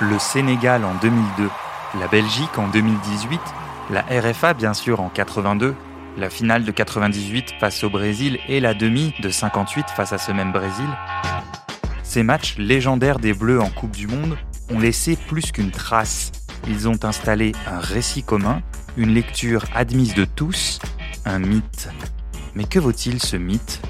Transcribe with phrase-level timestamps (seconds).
[0.00, 1.50] le Sénégal en 2002,
[1.98, 3.40] la Belgique en 2018,
[3.90, 5.74] la RFA bien sûr en 82,
[6.16, 10.30] la finale de 98 face au Brésil et la demi de 58 face à ce
[10.30, 10.86] même Brésil.
[12.04, 14.36] Ces matchs légendaires des Bleus en Coupe du Monde
[14.70, 16.30] ont laissé plus qu'une trace.
[16.68, 18.62] Ils ont installé un récit commun,
[18.96, 20.78] une lecture admise de tous,
[21.24, 21.88] un mythe.
[22.54, 23.80] Mais que vaut-il ce mythe?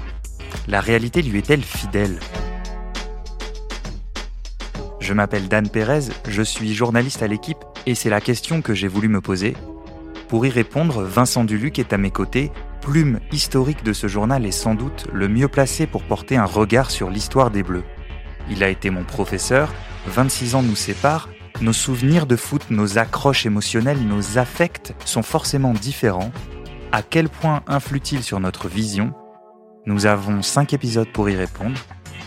[0.67, 2.19] La réalité lui est-elle fidèle?
[5.09, 8.87] Je m'appelle Dan Pérez, je suis journaliste à l'équipe et c'est la question que j'ai
[8.87, 9.55] voulu me poser.
[10.27, 12.51] Pour y répondre, Vincent Duluc est à mes côtés,
[12.81, 16.91] plume historique de ce journal et sans doute le mieux placé pour porter un regard
[16.91, 17.85] sur l'histoire des Bleus.
[18.51, 19.73] Il a été mon professeur,
[20.05, 21.29] 26 ans nous séparent,
[21.59, 26.31] nos souvenirs de foot, nos accroches émotionnelles, nos affects sont forcément différents.
[26.91, 29.15] À quel point influe-t-il sur notre vision?
[29.87, 31.79] Nous avons 5 épisodes pour y répondre.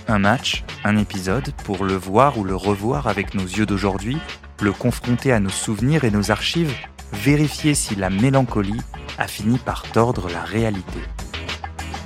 [0.08, 4.18] Un match, un épisode pour le voir ou le revoir avec nos yeux d'aujourd'hui,
[4.60, 6.74] le confronter à nos souvenirs et nos archives,
[7.12, 8.80] vérifier si la mélancolie
[9.18, 11.00] a fini par tordre la réalité.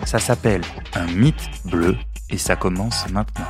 [0.05, 0.63] Ça s'appelle
[0.95, 1.97] un mythe bleu
[2.31, 3.47] et ça commence maintenant.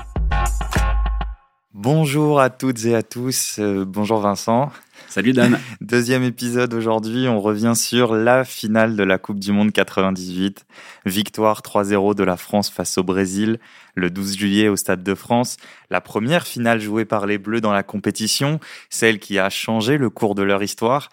[1.74, 3.58] Bonjour à toutes et à tous.
[3.58, 4.70] Euh, bonjour Vincent.
[5.08, 5.58] Salut Dan.
[5.80, 7.28] Deuxième épisode aujourd'hui.
[7.28, 10.66] On revient sur la finale de la Coupe du Monde 98.
[11.04, 13.58] Victoire 3-0 de la France face au Brésil
[13.94, 15.56] le 12 juillet au Stade de France.
[15.90, 18.60] La première finale jouée par les Bleus dans la compétition.
[18.90, 21.08] Celle qui a changé le cours de leur histoire.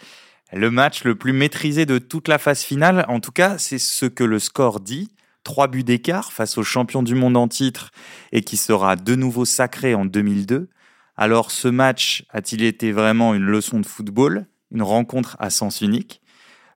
[0.52, 3.06] Le match le plus maîtrisé de toute la phase finale.
[3.08, 5.10] En tout cas, c'est ce que le score dit
[5.44, 7.92] trois buts d'écart face au champion du monde en titre
[8.32, 10.70] et qui sera de nouveau sacré en 2002.
[11.16, 16.22] Alors ce match a-t-il été vraiment une leçon de football, une rencontre à sens unique?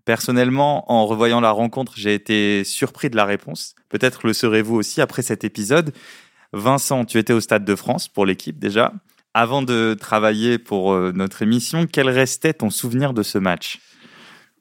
[0.05, 3.75] Personnellement, en revoyant la rencontre, j'ai été surpris de la réponse.
[3.89, 5.93] Peut-être le serez-vous aussi après cet épisode.
[6.53, 8.93] Vincent, tu étais au Stade de France pour l'équipe déjà.
[9.33, 13.79] Avant de travailler pour euh, notre émission, quel restait ton souvenir de ce match?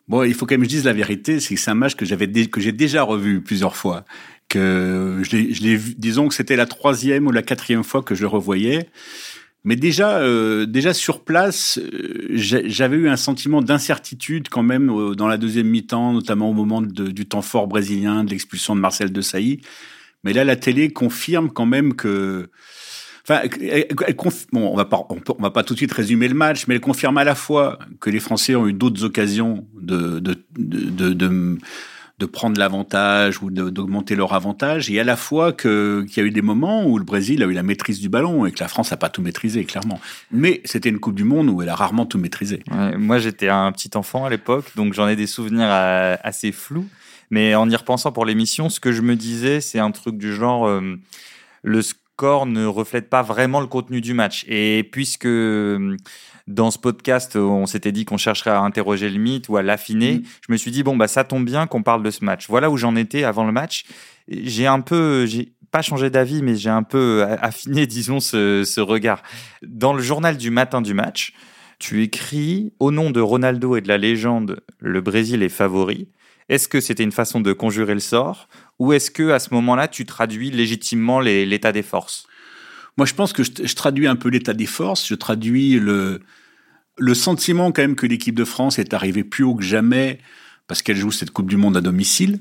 [0.09, 1.95] Bon, il faut quand même que je dise la vérité, c'est que c'est un match
[1.95, 4.05] que j'avais que j'ai déjà revu plusieurs fois.
[4.49, 8.29] Que je l'ai, disons que c'était la troisième ou la quatrième fois que je le
[8.29, 8.89] revoyais.
[9.67, 15.17] Mais déjà, euh, déjà sur place, euh, j'avais eu un sentiment d'incertitude quand même euh,
[15.17, 19.13] dans la deuxième mi-temps, notamment au moment du temps fort brésilien, de l'expulsion de Marcel
[19.13, 19.61] de Sailly.
[20.23, 22.49] Mais là, la télé confirme quand même que
[23.29, 23.43] Enfin,
[24.53, 26.81] bon, on va pas, on, va pas tout de suite résumer le match, mais elle
[26.81, 31.59] confirme à la fois que les Français ont eu d'autres occasions de, de, de, de,
[32.19, 36.31] de prendre l'avantage ou d'augmenter leur avantage, et à la fois qu'il y a eu
[36.31, 38.91] des moments où le Brésil a eu la maîtrise du ballon et que la France
[38.91, 40.01] n'a pas tout maîtrisé, clairement.
[40.31, 42.63] Mais c'était une Coupe du Monde où elle a rarement tout maîtrisé.
[42.97, 46.87] moi, j'étais un petit enfant à l'époque, donc j'en ai des souvenirs assez flous.
[47.31, 50.35] Mais en y repensant pour l'émission, ce que je me disais, c'est un truc du
[50.35, 50.97] genre euh,
[51.63, 51.81] le
[52.17, 54.45] corps ne reflète pas vraiment le contenu du match.
[54.49, 55.97] Et puisque euh,
[56.47, 60.15] dans ce podcast, on s'était dit qu'on chercherait à interroger le mythe ou à l'affiner,
[60.15, 60.23] mm.
[60.47, 62.47] je me suis dit, bon, bah, ça tombe bien qu'on parle de ce match.
[62.49, 63.85] Voilà où j'en étais avant le match.
[64.29, 68.81] J'ai un peu, j'ai pas changé d'avis, mais j'ai un peu affiné, disons, ce, ce
[68.81, 69.23] regard.
[69.63, 71.33] Dans le journal du matin du match,
[71.79, 76.09] tu écris Au nom de Ronaldo et de la légende, le Brésil est favori.
[76.49, 79.89] Est-ce que c'était une façon de conjurer le sort ou est-ce que à ce moment-là,
[79.89, 82.27] tu traduis légitimement l'état des forces?
[82.97, 85.07] Moi, je pense que je, traduis un peu l'état des forces.
[85.07, 86.21] Je traduis le,
[87.15, 90.19] sentiment quand même que l'équipe de France est arrivée plus haut que jamais
[90.67, 92.41] parce qu'elle joue cette Coupe du Monde à domicile.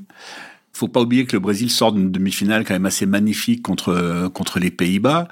[0.72, 4.60] Faut pas oublier que le Brésil sort d'une demi-finale quand même assez magnifique contre contre
[4.60, 5.28] les Pays-Bas.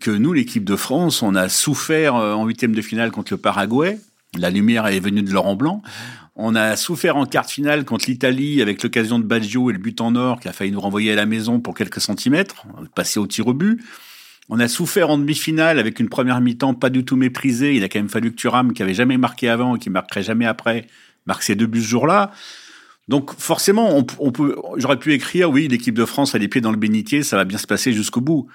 [0.00, 3.38] Que nous, l'équipe de France, on a souffert euh, en huitième de finale contre le
[3.38, 3.98] Paraguay.
[4.36, 5.82] La lumière est venue de Laurent Blanc.
[6.36, 9.78] On a souffert en quart de finale contre l'Italie avec l'occasion de Baggio et le
[9.78, 13.18] but en or qui a failli nous renvoyer à la maison pour quelques centimètres, passer
[13.18, 13.82] au tir au but.
[14.48, 17.74] On a souffert en demi-finale avec une première mi-temps pas du tout méprisée.
[17.74, 20.22] Il a quand même fallu que Thuram, qui avait jamais marqué avant et qui marquerait
[20.22, 20.86] jamais après,
[21.26, 22.32] marque ses deux buts ce jour-là.
[23.08, 26.70] Donc forcément, on, peut, j'aurais pu écrire, oui, l'équipe de France a les pieds dans
[26.70, 28.48] le bénitier, ça va bien se passer jusqu'au bout.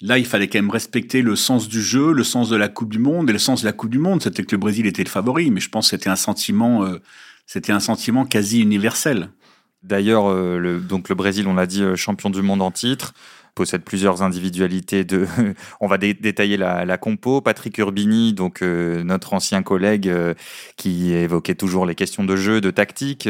[0.00, 2.90] Là, il fallait quand même respecter le sens du jeu, le sens de la Coupe
[2.90, 3.28] du Monde.
[3.28, 5.50] Et le sens de la Coupe du Monde, c'était que le Brésil était le favori.
[5.50, 7.00] Mais je pense que c'était un sentiment euh,
[7.48, 9.30] c'était un sentiment quasi universel.
[9.82, 13.14] D'ailleurs, euh, donc le Brésil, on l'a dit, euh, champion du monde en titre,
[13.54, 15.04] possède plusieurs individualités.
[15.04, 15.26] De,
[15.80, 17.40] on va détailler la, compo.
[17.40, 20.12] Patrick Urbini, donc euh, notre ancien collègue
[20.76, 23.28] qui évoquait toujours les questions de jeu, de tactique.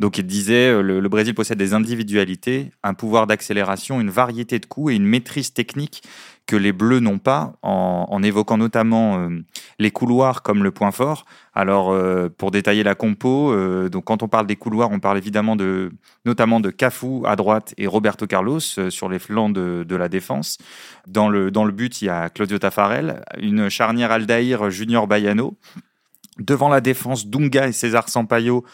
[0.00, 4.66] donc il disait le, le, Brésil possède des individualités, un pouvoir d'accélération, une variété de
[4.66, 6.02] coups et une maîtrise technique
[6.46, 9.44] que les Bleus n'ont pas, en, évoquant notamment euh,
[9.78, 11.26] les couloirs comme le point fort.
[11.54, 15.18] Alors, euh, pour détailler la compo, euh, donc quand on parle des couloirs, on parle
[15.18, 15.90] évidemment de,
[16.24, 20.58] notamment de Cafu à droite et Roberto Carlos sur les flanc de, de, la défense.
[21.08, 25.56] Dans le, dans le but, il y a Claudio Tafarel, une charnière Aldaïr Junior Bayano.
[26.38, 28.64] Devant la défense, Dunga et César Sampaio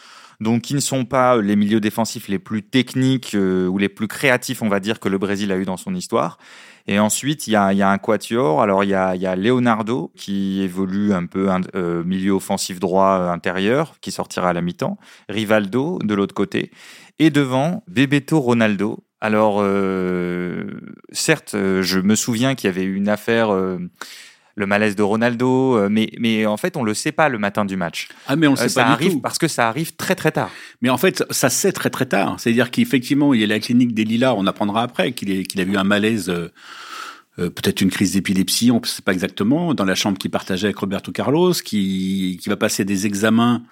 [0.42, 4.08] donc qui ne sont pas les milieux défensifs les plus techniques euh, ou les plus
[4.08, 6.38] créatifs, on va dire, que le Brésil a eu dans son histoire.
[6.86, 8.62] Et ensuite, il y a, un quatuor.
[8.62, 13.94] Alors, il y a, Leonardo, qui évolue un peu euh, milieu offensif droit euh, intérieur,
[14.00, 14.98] qui sortira à la mi-temps.
[15.28, 16.70] Rivaldo, de l'autre côté.
[17.18, 19.04] Et devant, Bebeto Ronaldo.
[19.20, 19.62] Alors,
[21.12, 23.56] certes, je me souviens qu'il y avait eu une affaire
[24.54, 27.64] le malaise de Ronaldo, euh, mais, mais en fait, on le sait pas le matin
[27.64, 28.08] du match.
[28.26, 29.20] Ah, mais on le euh, sait ça pas arrive du tout.
[29.20, 30.50] parce que ça arrive très très tard.
[30.80, 32.36] Mais en fait, ça sait très très tard.
[32.38, 35.76] C'est-à-dire qu'effectivement, il y a la clinique des Lilas, on apprendra après qu'il a eu
[35.76, 36.28] un malaise.
[37.38, 40.66] Euh, peut-être une crise d'épilepsie, on ne sait pas exactement, dans la chambre qu'il partageait
[40.66, 43.62] avec Roberto Carlos, qui, qui va passer des examens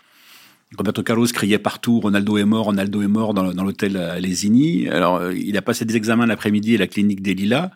[0.78, 4.88] Roberto Carlos criait partout Ronaldo est mort, Ronaldo est mort dans, l'hôtel à Lesini.
[4.88, 7.70] Alors, euh, il a passé des examens l'après-midi à la clinique des Lilas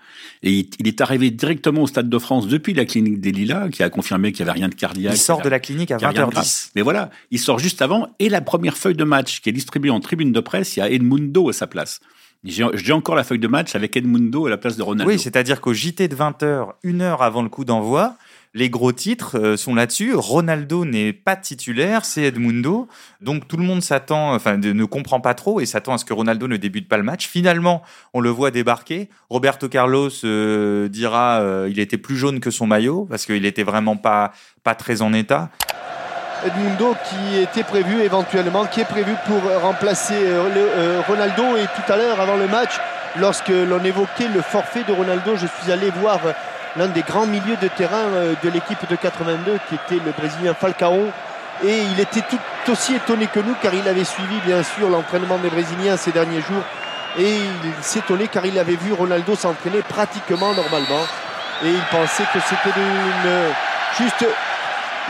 [0.45, 3.83] et il, est arrivé directement au Stade de France depuis la clinique des Lilas qui
[3.83, 5.15] a confirmé qu'il n'y avait rien de cardiaque.
[5.15, 6.71] Il sort de la clinique à 20h10.
[6.77, 9.91] Mais voilà, il sort juste avant et la première feuille de match qui est distribuée
[9.91, 12.01] en tribune de presse, il y a Edmundo à sa place.
[12.45, 15.11] J'ai encore la feuille de match avec Edmundo à la place de Ronaldo.
[15.11, 18.17] Oui, c'est-à-dire qu'au JT de 20h, une heure avant le coup d'envoi,
[18.55, 20.15] les gros titres euh, sont là-dessus.
[20.15, 22.89] Ronaldo n'est pas titulaire, c'est Edmundo.
[23.21, 26.13] Donc tout le monde s'attend, enfin ne comprend pas trop et s'attend à ce que
[26.13, 27.27] Ronaldo ne débute pas le match.
[27.27, 27.83] Finalement,
[28.15, 29.11] on le voit débarquer.
[29.29, 33.65] Roberto Carlos euh, dira euh, il était plus jaune que son maillot parce qu'il était
[33.65, 35.51] vraiment pas pas très en état.
[36.47, 40.15] Edmundo qui était prévu éventuellement, qui est prévu pour remplacer
[41.09, 42.73] Ronaldo et tout à l'heure avant le match,
[43.19, 46.21] lorsque l'on évoquait le forfait de Ronaldo, je suis allé voir
[46.77, 50.55] l'un des grands milieux de terrain euh, de l'équipe de 82 qui était le Brésilien
[50.55, 51.09] Falcao.
[51.65, 55.39] Et il était tout aussi étonné que nous car il avait suivi bien sûr l'entraînement
[55.39, 56.63] des Brésiliens ces derniers jours.
[57.19, 61.05] Et il s'étonnait car il avait vu Ronaldo s'entraîner pratiquement normalement.
[61.63, 62.81] Et il pensait que c'était
[63.97, 64.27] juste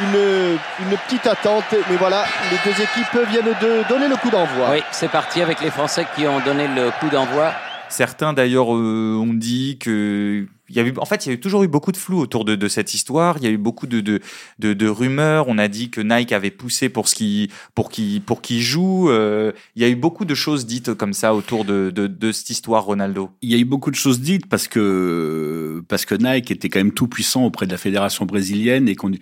[0.02, 1.64] une, une, petite attente.
[1.88, 4.68] Mais voilà, les deux équipes viennent de donner le coup d'envoi.
[4.70, 7.52] Oui, c'est parti avec les Français qui ont donné le coup d'envoi.
[7.88, 11.36] Certains d'ailleurs euh, ont dit que il y a eu, en fait, il y a
[11.36, 13.36] toujours eu beaucoup de flou autour de, de cette histoire.
[13.36, 14.20] Il y a eu beaucoup de, de,
[14.58, 15.46] de, de rumeurs.
[15.48, 19.10] On a dit que Nike avait poussé pour ce qui, pour qui, pour qui joue.
[19.10, 22.32] Euh, il y a eu beaucoup de choses dites comme ça autour de, de, de,
[22.32, 23.30] cette histoire Ronaldo.
[23.42, 26.80] Il y a eu beaucoup de choses dites parce que parce que Nike était quand
[26.80, 29.12] même tout puissant auprès de la fédération brésilienne et qu'on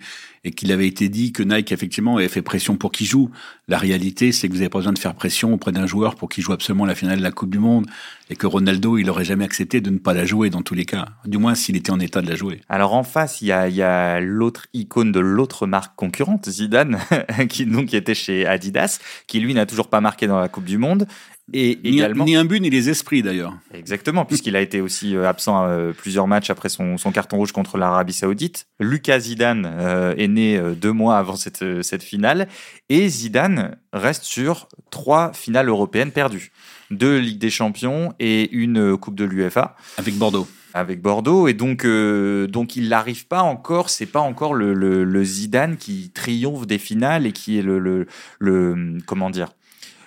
[0.45, 3.29] et qu'il avait été dit que Nike effectivement avait fait pression pour qu'il joue.
[3.67, 6.27] La réalité, c'est que vous n'avez pas besoin de faire pression auprès d'un joueur pour
[6.27, 7.85] qu'il joue absolument la finale de la Coupe du Monde
[8.33, 10.85] et que Ronaldo, il aurait jamais accepté de ne pas la jouer dans tous les
[10.85, 12.61] cas, du moins s'il était en état de la jouer.
[12.67, 16.97] Alors en face, il y a, l'autre icône de l'autre marque concurrente, Zidane,
[17.49, 18.97] qui donc était chez Adidas,
[19.27, 21.05] qui lui n'a toujours pas marqué dans la Coupe du Monde.
[21.51, 23.53] Et ni, également, ni un but ni les esprits d'ailleurs.
[23.71, 27.51] Exactement, puisqu'il a été aussi euh, absent euh, plusieurs matchs après son, son carton rouge
[27.51, 28.65] contre l'Arabie Saoudite.
[28.79, 32.47] Lucas Zidane euh, est né deux mois avant cette, cette finale
[32.89, 36.51] et Zidane reste sur trois finales européennes perdues,
[36.97, 39.75] deux Ligue des Champions et une Coupe de l'UEFA.
[39.97, 44.73] Avec Bordeaux avec Bordeaux et donc donc il n'arrive pas encore c'est pas encore le,
[44.73, 48.07] le, le, Zidane qui triomphe des finales et qui est le, le,
[48.39, 49.49] le comment dire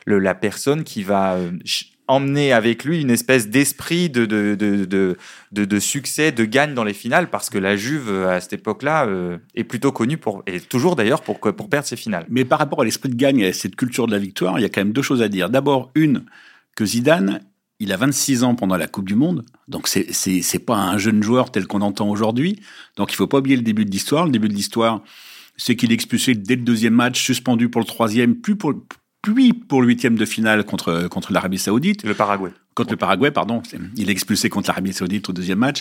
[0.07, 1.51] la personne qui va euh,
[2.09, 5.17] emmener avec lui une espèce d'esprit de de, de,
[5.53, 9.07] de, succès, de gagne dans les finales, parce que la Juve, euh, à cette époque-là,
[9.07, 12.27] euh, est plutôt connue pour, et toujours d'ailleurs, pour, pour perdre ses finales.
[12.29, 14.63] Mais par rapport à l'esprit de gagne et à cette culture de la victoire, il
[14.63, 15.51] y a quand même deux choses à dire.
[15.51, 16.25] D'abord, une,
[16.77, 17.41] que Zidane,
[17.81, 21.23] il a 26 ans pendant la Coupe du Monde, donc c'est c'est pas un jeune
[21.23, 22.61] joueur tel qu'on entend aujourd'hui.
[22.97, 24.25] Donc il faut pas oublier le début de l'histoire.
[24.25, 25.03] Le début de l'histoire,
[25.57, 28.75] c'est qu'il est expulsé dès le deuxième match, suspendu pour le troisième, plus pour
[29.23, 32.05] puis pour le huitième de finale contre, contre l'Arabie Saoudite.
[32.05, 32.51] Le Paraguay.
[32.75, 33.61] Contre le Paraguay, pardon.
[33.97, 35.81] Il est expulsé contre l'Arabie Saoudite au deuxième match.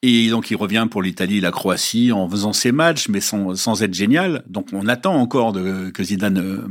[0.00, 3.54] Et donc, il revient pour l'Italie et la Croatie en faisant ses matchs, mais sans,
[3.56, 4.42] sans être génial.
[4.48, 6.66] Donc, on attend encore de, que Zidane euh,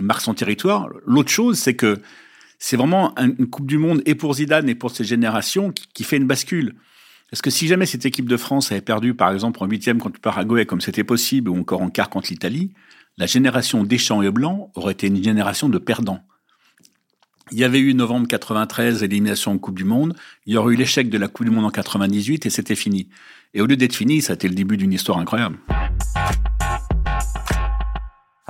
[0.00, 0.88] marque son territoire.
[1.04, 2.00] L'autre chose, c'est que
[2.60, 6.18] c'est vraiment une Coupe du Monde et pour Zidane et pour ses générations qui, fait
[6.18, 6.76] une bascule.
[7.30, 10.16] Parce que si jamais cette équipe de France avait perdu, par exemple, en huitième contre
[10.16, 12.72] le Paraguay, comme c'était possible, ou encore en quart contre l'Italie,
[13.16, 16.20] la génération Deschamps et Blanc aurait été une génération de perdants.
[17.50, 20.14] Il y avait eu novembre 93, élimination en Coupe du Monde.
[20.44, 23.08] Il y aurait eu l'échec de la Coupe du Monde en 98 et c'était fini.
[23.54, 25.58] Et au lieu d'être fini, ça a été le début d'une histoire incroyable.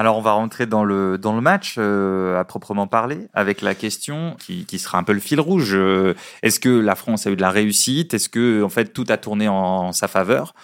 [0.00, 3.74] Alors on va rentrer dans le dans le match euh, à proprement parler avec la
[3.74, 5.74] question qui, qui sera un peu le fil rouge.
[5.74, 8.14] Euh, est-ce que la France a eu de la réussite?
[8.14, 10.54] Est-ce que en fait tout a tourné en sa faveur?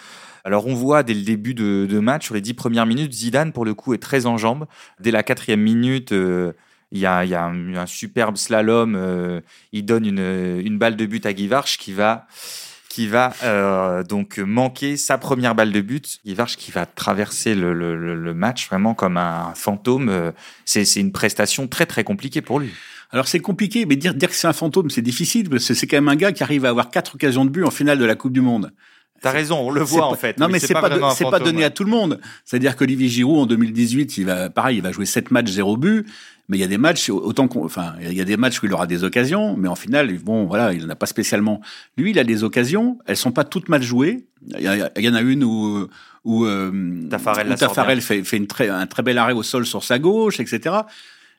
[0.43, 3.63] Alors on voit dès le début de, match, sur les dix premières minutes, Zidane pour
[3.63, 4.65] le coup est très en jambes.
[4.99, 6.53] Dès la quatrième minute, euh,
[6.91, 9.41] Il y a, y a un, superbe slalom.
[9.71, 12.25] il donne une, une, balle de but à Guivarch qui va
[12.97, 16.17] qui va euh, donc manquer sa première balle de but.
[16.25, 20.09] Guivarch qui va traverser le, le, match vraiment comme un fantôme.
[20.09, 20.31] Euh,
[20.65, 22.71] c'est une prestation très très compliquée pour lui.
[23.11, 25.85] Alors c'est compliqué, mais dire, dire que c'est un fantôme, c'est difficile, parce que c'est
[25.85, 28.05] quand même un gars qui arrive à avoir quatre occasions de but en finale de
[28.05, 28.71] la Coupe du Monde.
[29.21, 30.39] T'as raison, on le voit en fait.
[30.39, 32.19] Non, mais, c'est pas, c'est pas donné à tout le monde.
[32.45, 36.07] C'est-à-dire qu'Olivier Giroud en 2018, il va, pareil, il va jouer 7 matchs, 0 but.
[36.49, 38.67] Mais il y a des matchs, autant qu'on, enfin, il y a des matchs où
[38.67, 41.61] il aura des occasions, mais en finale, bon, voilà, il n'en a pas spécialement.
[41.97, 44.27] Lui, il a des occasions, elles sont pas toutes mal jouées.
[44.57, 45.87] Il y, en a une où,
[46.23, 49.99] où, euh, Tafarel, fait, fait une très, un très bel arrêt au sol sur sa
[49.99, 50.75] gauche, etc.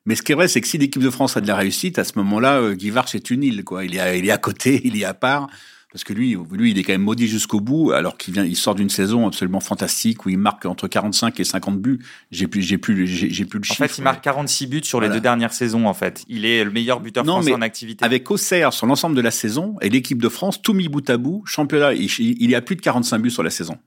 [0.05, 1.99] Mais ce qui est vrai, c'est que si l'équipe de France a de la réussite,
[1.99, 3.87] à ce moment-là, euh, Guy Varch est une île, quoi.
[3.87, 5.49] Il est, il est à côté, il est à part
[5.91, 8.57] parce que lui, lui, il est quand même maudit jusqu'au bout, alors qu'il vient, il
[8.57, 11.99] sort d'une saison absolument fantastique où il marque entre 45 et 50 buts.
[12.31, 13.83] J'ai plus, j'ai plus, j'ai plus le chiffre.
[13.83, 15.87] En fait, il marque 46 buts sur les deux dernières saisons.
[15.87, 18.05] En fait, il est le meilleur buteur français en activité.
[18.05, 21.17] Avec Auxerre sur l'ensemble de la saison et l'équipe de France, tout mis bout à
[21.17, 23.79] bout, championnat, il, il y a plus de 45 buts sur la saison.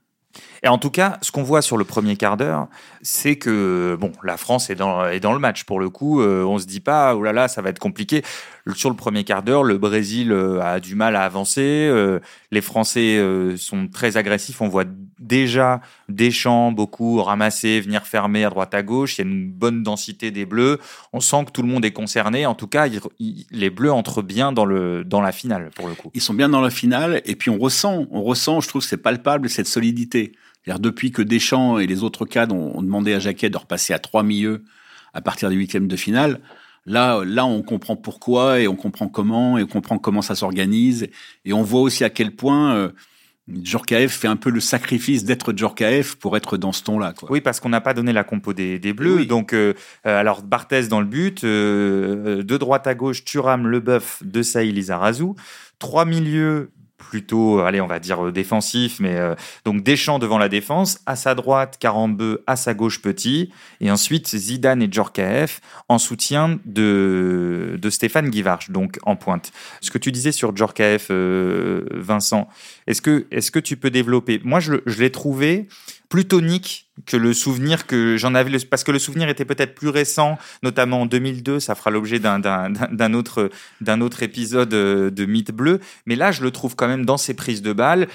[0.64, 2.68] Et en tout cas, ce qu'on voit sur le premier quart d'heure,
[3.02, 5.64] c'est que bon, la France est dans, le match.
[5.64, 8.22] Pour le coup, euh, on se dit pas, oh là là, ça va être compliqué.
[8.76, 11.88] Sur le premier quart d'heure, le Brésil euh, a du mal à avancer.
[11.90, 12.20] Euh,
[12.52, 13.20] les Français
[13.56, 14.60] sont très agressifs.
[14.60, 14.84] On voit
[15.18, 19.18] déjà des champs, beaucoup ramasser, venir fermer à droite à gauche.
[19.18, 20.78] Il y a une bonne densité des Bleus.
[21.12, 22.46] On sent que tout le monde est concerné.
[22.46, 22.86] En tout cas,
[23.18, 24.66] les Bleus entrent bien dans,
[25.02, 26.12] dans la finale, pour le coup.
[26.14, 27.20] Ils sont bien dans la finale.
[27.24, 30.32] Et puis on ressent, on ressent, je trouve c'est palpable, cette solidité
[30.66, 34.22] depuis que Deschamps et les autres cadres ont, demandé à Jacquet de repasser à trois
[34.22, 34.64] milieux
[35.14, 36.40] à partir des huitièmes de finale,
[36.86, 41.08] là, là, on comprend pourquoi et on comprend comment et on comprend comment ça s'organise
[41.44, 42.88] et on voit aussi à quel point euh,
[43.48, 47.12] Djorkaeff fait un peu le sacrifice d'être Djorkaeff pour être dans ce ton-là.
[47.28, 49.26] Oui, parce qu'on n'a pas donné la compo des, Bleus.
[49.26, 49.74] Donc, euh,
[50.06, 55.32] euh, alors Barthez dans le but, de droite à gauche, Thuram, Leboeuf, De Saï, Lizarazu.
[55.78, 56.70] Trois milieux,
[57.12, 59.34] plutôt, allez, on va dire euh, défensif, mais euh,
[59.66, 63.50] donc Deschamps devant la défense, à sa droite Carambeu, à sa gauche Petit,
[63.82, 69.52] et ensuite Zidane et Djorkaeff en soutien de, de Stéphane Guivarch, donc en pointe.
[69.82, 72.48] Ce que tu disais sur Djorkaeff, euh, Vincent,
[72.86, 74.40] est-ce que, est que tu peux développer?
[74.42, 75.68] Moi, je, je l'ai trouvé
[76.12, 79.88] plus tonique que le souvenir que j'en avais, parce que le souvenir était peut-être plus
[79.88, 83.48] récent, notamment en 2002, ça fera l'objet d'un autre,
[83.88, 87.32] autre épisode euh, de Mythe Bleu, mais là je le trouve quand même dans ses
[87.32, 88.08] prises de balles,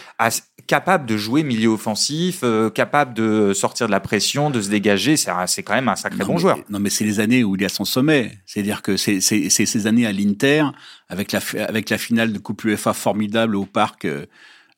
[0.68, 5.18] capable de jouer milieu offensif, euh, capable de sortir de la pression, de se dégager,
[5.18, 6.60] c'est quand même un sacré bon joueur.
[6.70, 9.88] Non mais c'est les années où il est à son sommet, c'est-à-dire que c'est ces
[9.88, 10.66] années à l'Inter,
[11.10, 14.28] avec la, avec la finale de Coupe UEFA formidable au parc, euh,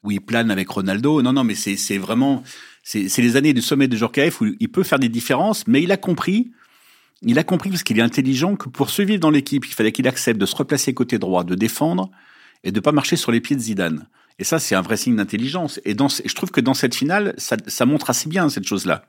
[0.04, 2.44] où il plane avec Ronaldo, non non mais c'est vraiment
[2.90, 5.92] c'est les années du sommet de Djorkaeff où il peut faire des différences, mais il
[5.92, 6.50] a compris,
[7.22, 10.08] il a compris parce qu'il est intelligent que pour survivre dans l'équipe, il fallait qu'il
[10.08, 12.10] accepte de se replacer côté droit, de défendre
[12.64, 14.08] et de pas marcher sur les pieds de Zidane.
[14.40, 15.80] Et ça, c'est un vrai signe d'intelligence.
[15.86, 19.06] Et, dans, je trouve que dans cette finale, ça, ça montre assez bien cette chose-là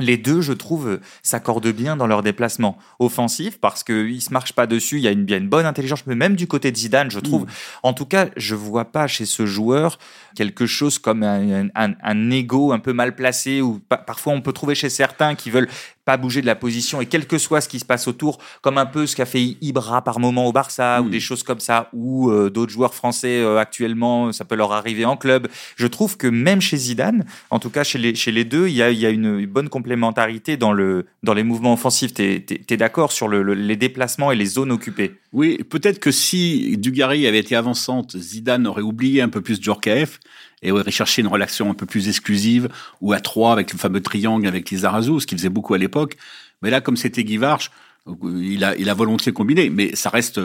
[0.00, 4.52] les deux, je trouve, s'accordent bien dans leur déplacement offensif parce qu'ils ne se marchent
[4.52, 4.96] pas dessus.
[4.96, 7.42] Il y a une, bonne intelligence, mais même du côté de Zidane, je trouve.
[7.42, 7.48] Mm.
[7.82, 9.98] En tout cas, je vois pas chez ce joueur
[10.34, 14.52] quelque chose comme un, un, un ego un peu mal placé ou parfois on peut
[14.52, 15.68] trouver chez certains qui veulent
[16.04, 18.78] pas bouger de la position et quel que soit ce qui se passe autour, comme
[18.78, 21.10] un peu ce qu'a fait Ibra par moment au Barça ou mm.
[21.10, 25.04] des choses comme ça, ou euh, d'autres joueurs français euh, actuellement, ça peut leur arriver
[25.04, 25.48] en club.
[25.76, 28.74] Je trouve que même chez Zidane, en tout cas chez les, chez les deux, il
[28.74, 32.14] y a, y a une bonne complémentarité dans, le, dans les mouvements offensifs.
[32.14, 35.18] Tu es, d'accord sur le, les déplacements et les zones occupées?
[35.32, 40.18] Oui, peut-être que si Dugarry avait été avançante, Zidane aurait oublié un peu plus Djorkaeff
[40.62, 42.68] et cherché une relation un peu plus exclusive
[43.00, 45.78] ou à trois avec le fameux triangle avec les Arazou, ce qu'il faisait beaucoup à
[45.78, 46.16] l'époque.
[46.62, 47.70] Mais là, comme c'était Guy Varche,
[48.22, 50.40] il a, volontiers combiné, mais ça reste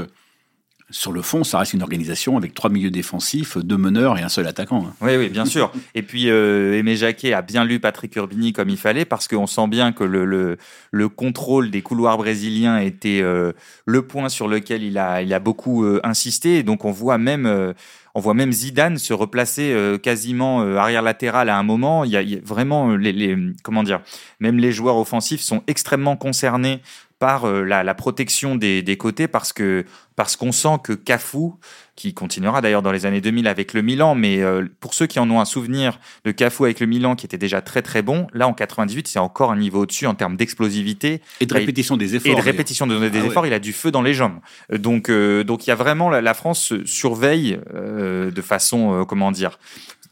[0.92, 4.30] sur le fond, ça reste une organisation avec trois milieux défensifs, deux meneurs et un
[4.30, 4.86] seul attaquant.
[4.86, 4.94] Hein.
[5.02, 5.72] Oui, oui, bien sûr.
[5.96, 9.48] Et puis, euh, Aimé Jacquet a bien lu Patrick Urbini comme il fallait, parce qu'on
[9.48, 10.58] sent bien que le, le,
[10.92, 13.54] le, contrôle des couloirs brésiliens était euh,
[13.88, 16.60] le point sur lequel il a, il a beaucoup euh, insisté.
[16.60, 17.74] Et donc, on voit même...
[18.16, 22.04] Euh, on voit même Zidane se replacer euh, quasiment arrière latéral à un moment.
[22.04, 24.02] Il y a, vraiment les, les, comment dire,
[24.40, 26.82] même les joueurs offensifs sont extrêmement concernés
[27.20, 31.52] par euh, la, protection des, côtés parce que parce qu'on sent que Cafu,
[31.96, 35.20] qui continuera d'ailleurs dans les années 2000 avec le Milan, mais euh, pour ceux qui
[35.20, 38.28] en ont un souvenir de Cafu avec le Milan qui était déjà très très bon,
[38.34, 42.16] là en 98 c'est encore un niveau au-dessus en termes d'explosivité et de répétition des
[42.16, 43.48] efforts et de répétition des ah efforts.
[43.48, 44.40] Il a du feu dans les jambes.
[44.72, 49.58] Euh, donc donc il y a vraiment la, France surveille de façon comment dire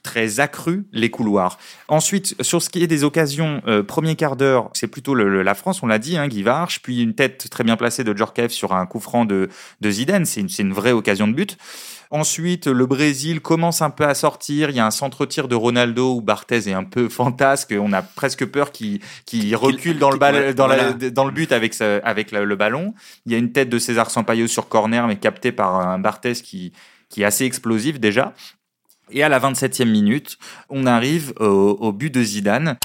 [0.04, 1.58] très accru les couloirs.
[1.88, 5.82] Ensuite, sur ce qui est des occasions, euh, premier quart d'heure, c'est plutôt la France,
[5.82, 8.74] on l'a dit, hein, Guy Varche, puis une tête très bien placée de Djorkaeff sur
[8.74, 9.50] un coup franc de,
[9.82, 11.58] de Zidane, c'est une, une vraie occasion de but.
[12.14, 14.70] Ensuite, le Brésil commence un peu à sortir.
[14.70, 17.74] Il y a un centre-tir de Ronaldo où Barthez est un peu fantasque.
[17.76, 19.02] On a presque peur qu'il
[19.56, 20.68] recule dans le, dans,
[21.12, 22.94] dans, le but avec, avec le, ballon.
[23.26, 26.34] Il y a une tête de César Sampaio sur corner, mais captée par un Barthez
[26.34, 26.72] qui,
[27.10, 28.36] qui est assez explosif déjà.
[29.12, 30.38] Et à la 27e minute,
[30.70, 32.78] on arrive au, but de Zidane.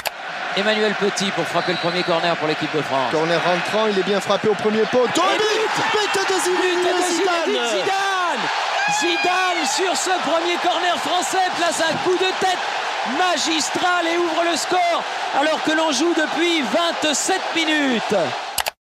[0.57, 3.13] Emmanuel Petit pour frapper le premier corner pour l'équipe de France.
[3.13, 5.07] Corner rentrant, il est bien frappé au premier pot.
[5.07, 8.09] But, but de Zidane, Zidane
[9.01, 12.59] Zidane sur ce premier corner français place un coup de tête
[13.19, 15.05] magistral et ouvre le score
[15.39, 16.63] alors que l'on joue depuis
[17.03, 18.17] 27 minutes.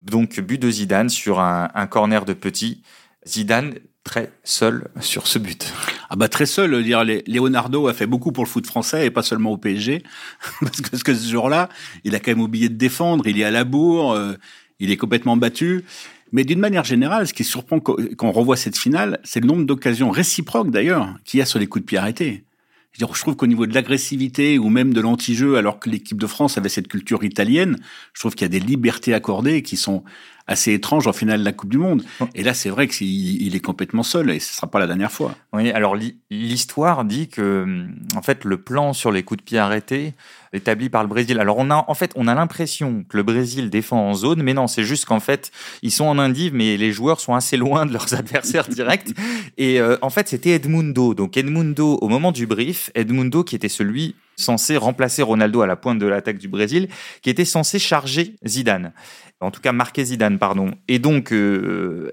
[0.02, 2.82] Donc but de Zidane sur un, corner de petit.
[3.26, 3.74] Zidane
[4.08, 5.70] très seul sur ce but.
[6.08, 9.22] Ah bah très seul, dire Leonardo a fait beaucoup pour le foot français et pas
[9.22, 10.02] seulement au PSG
[10.62, 11.68] parce que, ce jour-là,
[12.04, 14.32] il a quand même oublié de défendre, il est à la bourre, euh,
[14.80, 15.84] il est complètement battu.
[16.32, 19.66] Mais d'une manière générale, ce qui surprend quand on revoit cette finale, c'est le nombre
[19.66, 22.44] d'occasions réciproques d'ailleurs qu'il y a sur les coups de pied arrêtés.
[22.92, 26.56] Je, trouve qu'au niveau de l'agressivité ou même de l'anti-jeu, alors que l'équipe de France
[26.56, 27.76] avait cette culture italienne,
[28.14, 30.02] je trouve qu'il y a des libertés accordées qui sont
[30.48, 32.04] assez étranges en finale de la Coupe du Monde.
[32.34, 35.34] Et là, c'est vrai qu'il est complètement seul et ce sera pas la dernière fois.
[35.52, 35.96] Oui, alors
[36.30, 37.86] l'histoire dit que,
[38.16, 40.14] en fait, le plan sur les coups de pied arrêtés,
[40.52, 41.38] établi par le Brésil.
[41.40, 44.54] Alors on a en fait on a l'impression que le Brésil défend en zone, mais
[44.54, 45.50] non, c'est juste qu'en fait
[45.82, 49.10] ils sont en indive, mais les joueurs sont assez loin de leurs adversaires directs.
[49.56, 51.14] Et euh, en fait c'était Edmundo.
[51.14, 55.74] Donc Edmundo au moment du brief, Edmundo qui était celui censé remplacer Ronaldo à la
[55.74, 56.88] pointe de l'attaque du Brésil,
[57.22, 58.92] qui était censé charger Zidane
[59.40, 60.72] en tout cas marqué Zidane, pardon.
[60.88, 62.10] Et donc, euh,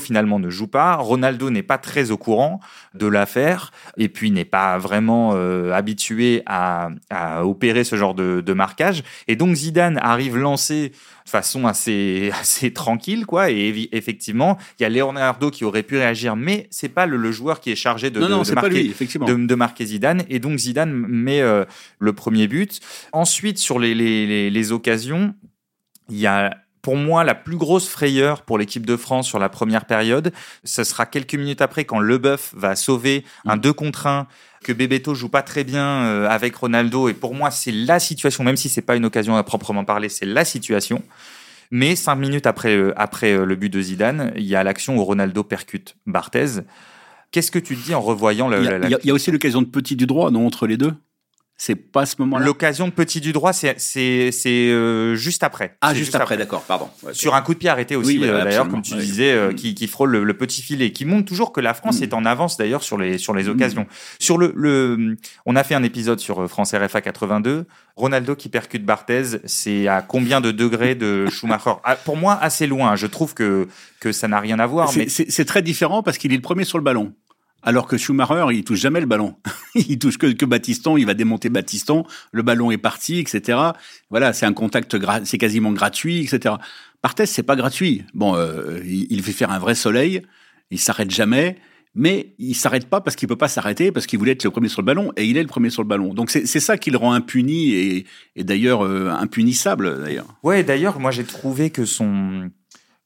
[0.00, 0.96] finalement ne joue pas.
[0.96, 2.60] Ronaldo n'est pas très au courant
[2.94, 6.90] de l'affaire et puis n'est pas vraiment euh, habitué à,
[7.42, 9.02] opérer ce genre de, marquage.
[9.28, 10.90] Et donc, Zidane arrive lancé
[11.24, 13.50] de façon assez, assez tranquille, quoi.
[13.50, 17.60] Et effectivement, il y a Leonardo qui aurait pu réagir, mais c'est pas le, joueur
[17.60, 20.22] qui est chargé de, de, marquer, de, marquer Zidane.
[20.28, 21.64] Et donc, Zidane met euh,
[21.98, 22.80] le premier but.
[23.12, 25.34] Ensuite, sur les, les, les occasions,
[26.08, 29.48] il y a pour moi la plus grosse frayeur pour l'équipe de France sur la
[29.48, 30.32] première période.
[30.64, 33.74] Ce sera quelques minutes après quand Leboeuf va sauver un 2 mm.
[33.74, 34.26] contre 1
[34.64, 38.42] que Bebeto joue pas très bien euh, avec Ronaldo et pour moi c'est la situation
[38.42, 41.02] même si c'est pas une occasion à proprement parler, c'est la situation.
[41.70, 44.96] Mais cinq minutes après euh, après euh, le but de Zidane, il y a l'action
[44.96, 46.62] où Ronaldo percute Barthez.
[47.30, 49.94] Qu'est-ce que tu te dis en revoyant le, il, y a, aussi l'occasion de petit
[49.94, 50.94] du droit, non, entre les deux?
[51.60, 52.46] C'est pas ce moment-là.
[52.46, 55.76] L'occasion de petit du droit, c'est c'est c'est euh, juste après.
[55.80, 56.88] Ah, juste, après, d'accord, pardon.
[57.10, 59.88] Sur un coup de pied arrêté aussi, euh, d'ailleurs, comme tu disais, euh, qui, qui
[59.88, 62.04] frôle le, petit filet, qui montre toujours que la France mm.
[62.04, 63.48] est en avance d'ailleurs sur les sur les mm.
[63.48, 63.86] occasions.
[64.20, 65.16] Sur le le,
[65.46, 67.66] on a fait un épisode sur France RFA 82.
[67.96, 71.72] Ronaldo qui percute Barthez, c'est à combien de degrés de Schumacher?
[71.82, 72.94] Ah, Pour moi, assez loin.
[72.94, 73.66] Je trouve que
[73.98, 74.92] que ça n'a rien à voir.
[74.96, 77.12] Mais c'est très différent parce qu'il est le premier sur le ballon.
[77.62, 79.34] Alors que Schumacher, il touche jamais le ballon.
[79.74, 83.58] il touche que, que Battiston, il va démonter Battiston, le ballon est parti, etc.
[84.10, 86.54] Voilà, c'est un contact, c'est quasiment gratuit, etc.
[87.02, 88.04] Barthez, c'est pas gratuit.
[88.14, 90.22] Bon, euh, il, fait faire un vrai soleil,
[90.70, 91.56] il s'arrête jamais,
[91.94, 94.68] mais il s'arrête pas parce qu'il peut pas s'arrêter, parce qu'il voulait être le premier
[94.68, 96.14] sur le ballon, et il est le premier sur le ballon.
[96.14, 100.26] Donc c'est ça qui le rend impuni, et, d'ailleurs euh, impunissable, d'ailleurs.
[100.42, 102.50] Ouais, d'ailleurs, moi j'ai trouvé que son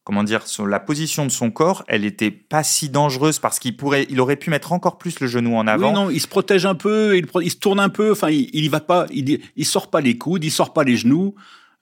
[0.05, 3.77] comment dire, sur la position de son corps, elle était pas si dangereuse parce qu'il
[3.77, 5.89] pourrait, il aurait pu mettre encore plus le genou en avant.
[5.89, 8.51] Oui, non, il se protège un peu, il, il se tourne un peu, enfin, il,
[8.53, 11.35] il y va pas, il, il sort pas les coudes, il sort pas les genoux.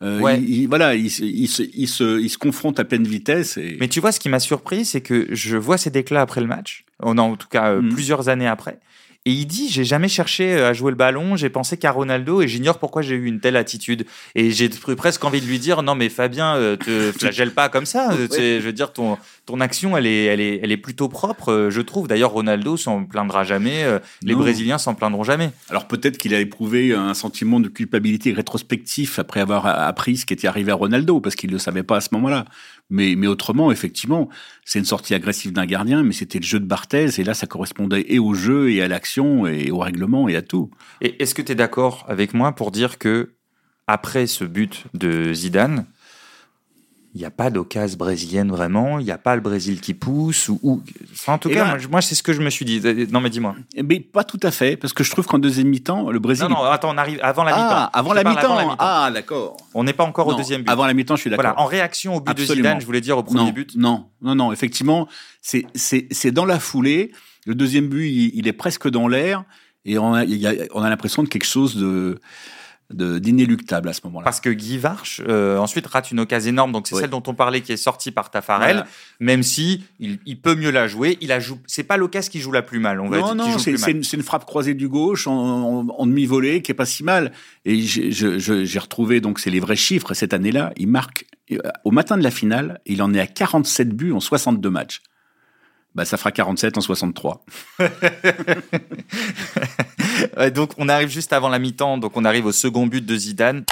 [0.03, 0.41] Euh, ouais.
[0.41, 3.59] il, voilà, il, il, se, il, se, il se confronte à pleine vitesse.
[3.59, 3.77] Et...
[3.81, 6.47] Mais tu vois, ce qui m'a surpris, c'est que je vois ses déclats après le
[6.47, 7.89] match, en, en tout cas euh, mm.
[7.91, 8.81] plusieurs années après,
[9.27, 12.41] et il dit J'ai jamais cherché euh, à jouer le ballon, j'ai pensé qu'à Ronaldo
[12.41, 14.07] et j'ignore pourquoi j'ai eu une telle attitude.
[14.35, 17.85] Et j'ai presque envie de lui dire Non, mais Fabien, euh, te flagelle pas comme
[17.85, 18.11] ça.
[18.13, 19.19] Je veux dire, ton,
[19.51, 22.07] ton action, elle est, elle, est, elle est plutôt propre, euh, je trouve.
[22.07, 23.85] D'ailleurs, Ronaldo s'en plaindra jamais,
[24.23, 25.51] les Brésiliens s'en plaindront jamais.
[25.69, 30.35] Alors peut-être qu'il a éprouvé un sentiment de culpabilité rétrospectif après avoir appris ce qui
[30.35, 32.45] était arrivé à Ronaldo, parce qu'il ne le savait pas à ce moment-là.
[32.91, 34.29] Mais, mais autrement, effectivement,
[34.65, 37.47] c'est une sortie agressive d'un gardien, mais c'était le jeu de Barthez, et là, ça
[37.47, 40.71] correspondait et au jeu, et à l'action, et au règlement, et à tout.
[41.01, 43.35] Et est-ce que tu es d'accord avec moi pour dire que,
[43.87, 45.87] après ce but de Zidane,
[47.15, 50.49] il n'y a pas d'occasion brésilienne vraiment, il n'y a pas le Brésil qui pousse,
[50.49, 50.81] ou,
[51.13, 52.81] Enfin, en tout cas, moi, c'est ce que je me suis dit.
[53.11, 53.57] Non, mais dis-moi.
[53.83, 56.45] Mais pas tout à fait, parce que je trouve qu'en deuxième mi-temps, le Brésil.
[56.45, 57.69] Non, non, attends, on arrive avant la mi-temps.
[57.69, 58.77] Ah, avant la mi-temps.
[58.79, 59.57] Ah, d'accord.
[59.75, 60.71] On n'est pas encore au deuxième but.
[60.71, 61.45] Avant la mi-temps, je suis d'accord.
[61.45, 63.75] Voilà, en réaction au but de Zidane, je voulais dire au premier but.
[63.77, 65.09] Non, non, non, effectivement,
[65.41, 67.13] c'est dans la foulée.
[67.47, 69.45] Le deuxième but, il, est presque dans l'air.
[69.87, 70.25] Et on a,
[70.75, 72.21] on a l'impression de quelque chose de
[72.91, 74.25] d'inéluctable à ce moment-là.
[74.25, 77.35] Parce que Guy Varche euh, ensuite rate une occasion énorme, donc c'est celle dont on
[77.35, 78.85] parlait qui est sortie par Tafarel,
[79.21, 81.19] même si il, peut mieux la jouer.
[81.21, 83.01] Il a joue, c'est pas l'occasion qui joue la plus mal.
[83.01, 86.73] On va non, non, c'est une, une, frappe croisée du gauche en, en, demi-volée qui
[86.73, 87.33] est pas si mal.
[87.65, 90.73] Et j'ai retrouvé donc c'est les vrais chiffres cette année-là.
[90.77, 94.21] Il marque euh, au matin de la finale, il en est à 47 buts en
[94.21, 95.03] 62 matchs.
[95.95, 97.45] Bah, ça fera 47 en 63.
[100.55, 101.99] donc, on arrive juste avant la mi-temps.
[101.99, 103.65] Donc, on arrive au second but de Zidane.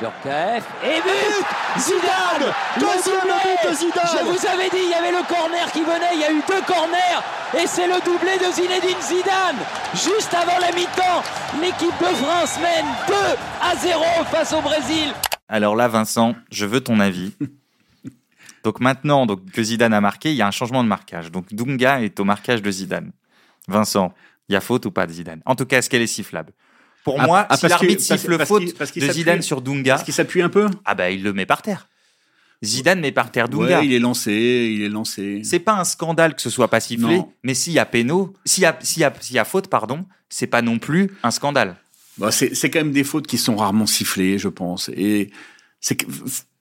[0.00, 1.46] Djorkaeff et but!
[1.78, 2.52] Zidane!
[2.76, 4.18] Deuxième but de Zidane!
[4.18, 6.42] Je vous avais dit, il y avait le corner qui venait, il y a eu
[6.48, 7.22] deux corners.
[7.54, 9.58] Et c'est le doublé de Zinedine Zidane.
[9.94, 11.22] Juste avant la mi-temps,
[11.60, 13.14] l'équipe de France mène 2
[13.62, 15.12] à 0 face au Brésil.
[15.48, 17.32] Alors là, Vincent, je veux ton avis.
[18.64, 21.30] Donc maintenant donc, que Zidane a marqué, il y a un changement de marquage.
[21.30, 23.12] Donc Dunga est au marquage de Zidane.
[23.68, 24.14] Vincent,
[24.48, 25.40] il y a faute ou pas de Zidane?
[25.46, 26.52] En tout cas, est-ce qu'elle est sifflable?
[27.04, 28.62] Pour ah, moi, ah, si l'arbitre siffle faute
[28.96, 29.96] de Zidane sur Dunga...
[29.96, 30.68] Est-ce qu'il s'appuie un peu?
[30.84, 31.88] Ah bah il le met par terre.
[32.64, 33.80] Zidane met par terre Dunga.
[33.80, 35.42] Ouais, il est lancé, il est lancé.
[35.42, 38.62] C'est pas un scandale que ce soit pas sifflé, mais s'il y a péno, s'il
[38.62, 41.32] y a, s'il y, a, s'il y a faute, pardon, c'est pas non plus un
[41.32, 41.76] scandale.
[42.18, 44.90] Bah, c'est, c'est quand même des fautes qui sont rarement sifflées, je pense.
[44.90, 45.30] Et
[45.82, 45.98] c'est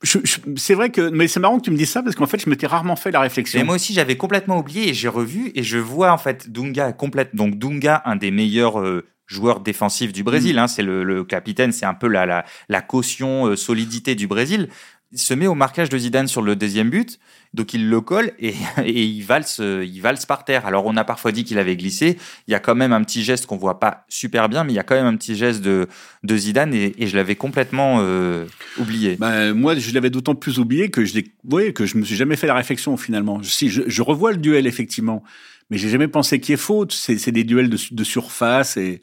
[0.04, 2.50] c'est vrai que mais c'est marrant que tu me dises ça parce qu'en fait je
[2.50, 3.60] m'étais rarement fait la réflexion.
[3.60, 6.92] Mais moi aussi j'avais complètement oublié et j'ai revu et je vois en fait Dunga
[6.92, 10.56] complète donc Dunga un des meilleurs euh, joueurs défensifs du Brésil.
[10.56, 10.60] Mm.
[10.60, 14.26] Hein, c'est le, le, capitaine, c'est un peu la, la, la caution euh, solidité du
[14.26, 14.70] Brésil
[15.12, 17.20] il se met au marquage de Zidane sur le deuxième but,
[17.54, 20.66] donc il le colle et, et il, valse, il valse par terre.
[20.66, 23.24] Alors on a parfois dit qu'il avait glissé, il y a quand même un petit
[23.24, 25.62] geste qu'on voit pas super bien, mais il y a quand même un petit geste
[25.62, 25.88] de,
[26.24, 28.46] de Zidane et, je l'avais complètement euh,
[28.80, 29.18] oublié.
[29.20, 32.36] Ben, moi, je l'avais d'autant plus oublié que je, voyez, que je me suis jamais
[32.36, 33.42] fait la réflexion finalement.
[33.44, 35.24] Si je, je revois le duel effectivement,
[35.70, 36.92] mais j'ai jamais pensé qu'il y ait faute.
[36.92, 39.02] C'est des duels de, de surface et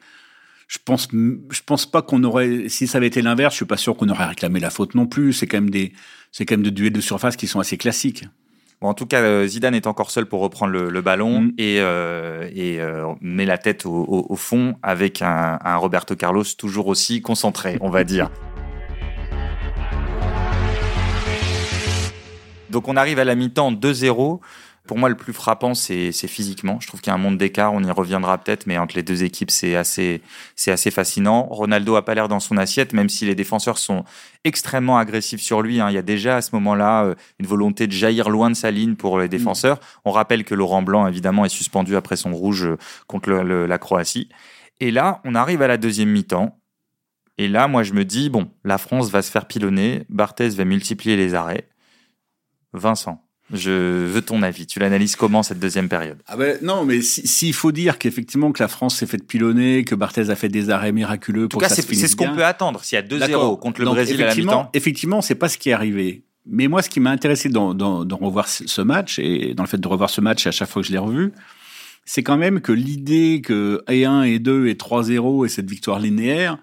[0.69, 3.79] je pense, je pense pas qu'on aurait, si ça avait été l'inverse, je suis pas
[3.79, 5.33] sûr qu'on aurait réclamé la faute non plus.
[5.33, 5.95] C'est quand même des,
[6.31, 8.27] c'est quand même des duels de surface qui sont assez classiques.
[8.83, 11.53] Bon, en tout cas, euh, Zidane est encore seul pour reprendre le, ballon mm.
[11.57, 16.89] et, euh, et euh, met la tête au, fond avec un, un, Roberto Carlos toujours
[16.89, 18.31] aussi concentré, on va dire.
[22.69, 24.39] Donc on arrive à la mi-temps 2-0.
[24.89, 26.81] Pour moi, le plus frappant, c'est physiquement.
[26.81, 27.75] Je trouve qu'il y a un monde d'écart.
[27.75, 30.23] On y reviendra peut-être, mais entre les deux équipes, c'est assez,
[30.57, 31.43] c'est assez fascinant.
[31.43, 34.05] Ronaldo a pas l'air dans son assiette, même si les défenseurs sont
[34.45, 35.79] extrêmement agressifs sur lui.
[35.79, 35.91] Hein.
[35.91, 38.71] Il y a déjà à ce moment-là euh, une volonté de jaillir loin de sa
[38.71, 39.79] ligne pour les défenseurs.
[40.07, 44.31] On rappelle que Laurent Blanc, évidemment, est suspendu après son rouge euh, contre la Croatie.
[44.81, 46.59] Et là, on arrive à la deuxième mi-temps.
[47.37, 50.07] Et là, moi, je me dis, bon, la France va se faire pilonner.
[50.09, 51.69] Barthez va multiplier les arrêts.
[52.73, 54.67] Vincent, je veux ton avis.
[54.67, 56.19] Tu l'analyses comment cette deuxième période?
[56.27, 59.95] Ah ben, Non, mais s'il faut dire qu'effectivement que la France s'est fait pilonner, que
[59.95, 62.85] Barthez a fait des arrêts miraculeux pour en tout cas, c'est ce qu'on peut attendre.
[62.85, 64.71] S'il y a 2-0 contre le Brésil à la mi-temps.
[64.75, 66.25] Effectivement, c'est pas ce qui est arrivé.
[66.51, 69.69] Mais moi, ce qui m'a intéressé dans, dans, dans, revoir ce match, et dans le
[69.69, 71.33] fait de revoir ce match à chaque fois que je l'ai revu,
[72.07, 75.99] c'est quand même que l'idée que et 1 et 2 et 3-0 et cette victoire
[75.99, 76.57] linéaire,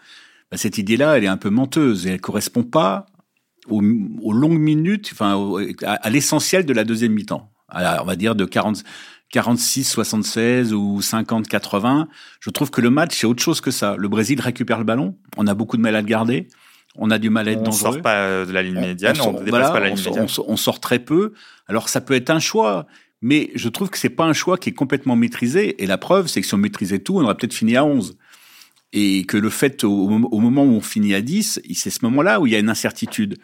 [0.49, 3.05] bah, cette idée-là, elle est un peu menteuse et elle correspond pas
[3.69, 5.41] aux, longues minutes, enfin
[5.83, 7.51] à, l'essentiel de la deuxième mi-temps.
[7.73, 8.83] On va dire de 40,
[9.31, 12.07] 46, 76 ou 50, 80.
[12.39, 13.95] Je trouve que le match c'est autre chose que ça.
[13.97, 16.47] Le Brésil récupère le ballon, on a beaucoup de mal à le garder.
[16.97, 17.89] On a du mal à être dangereux.
[17.89, 20.27] On sort pas de la ligne médiane, on, dépasse pas la ligne médiane.
[20.47, 21.33] On, sort très peu.
[21.67, 22.87] Alors ça peut être un choix,
[23.21, 25.83] mais je trouve que c'est pas un choix qui est complètement maîtrisé.
[25.83, 28.17] Et la preuve, c'est que si on maîtrisait tout, on aurait peut-être fini à 11
[28.95, 32.47] et que le fait au, moment où on finit à 10, c'est ce moment-là où
[32.47, 33.37] il y a une incertitude.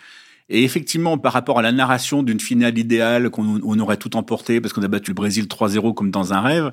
[0.47, 4.73] Et effectivement, par rapport à la narration d'une finale idéale qu'on aurait tout emporté parce
[4.73, 6.71] qu'on a battu le Brésil 3-0 comme dans un rêve,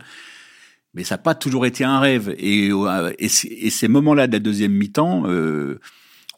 [0.94, 2.32] mais ça n'a pas toujours été un rêve.
[2.38, 5.80] Et, euh, et, ces moments-là de la deuxième mi-temps, euh,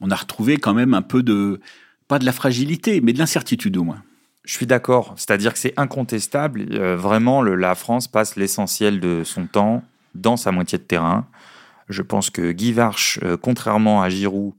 [0.01, 1.61] on a retrouvé quand même un peu de,
[2.09, 4.03] pas de la fragilité, mais de l'incertitude au moins.
[4.45, 6.69] Je suis d'accord, c'est-à-dire que c'est incontestable.
[6.73, 11.27] Euh, vraiment, la France passe l'essentiel de son temps dans sa moitié de terrain.
[11.91, 14.55] Je pense que Guy Varche, euh, contrairement à Giroud,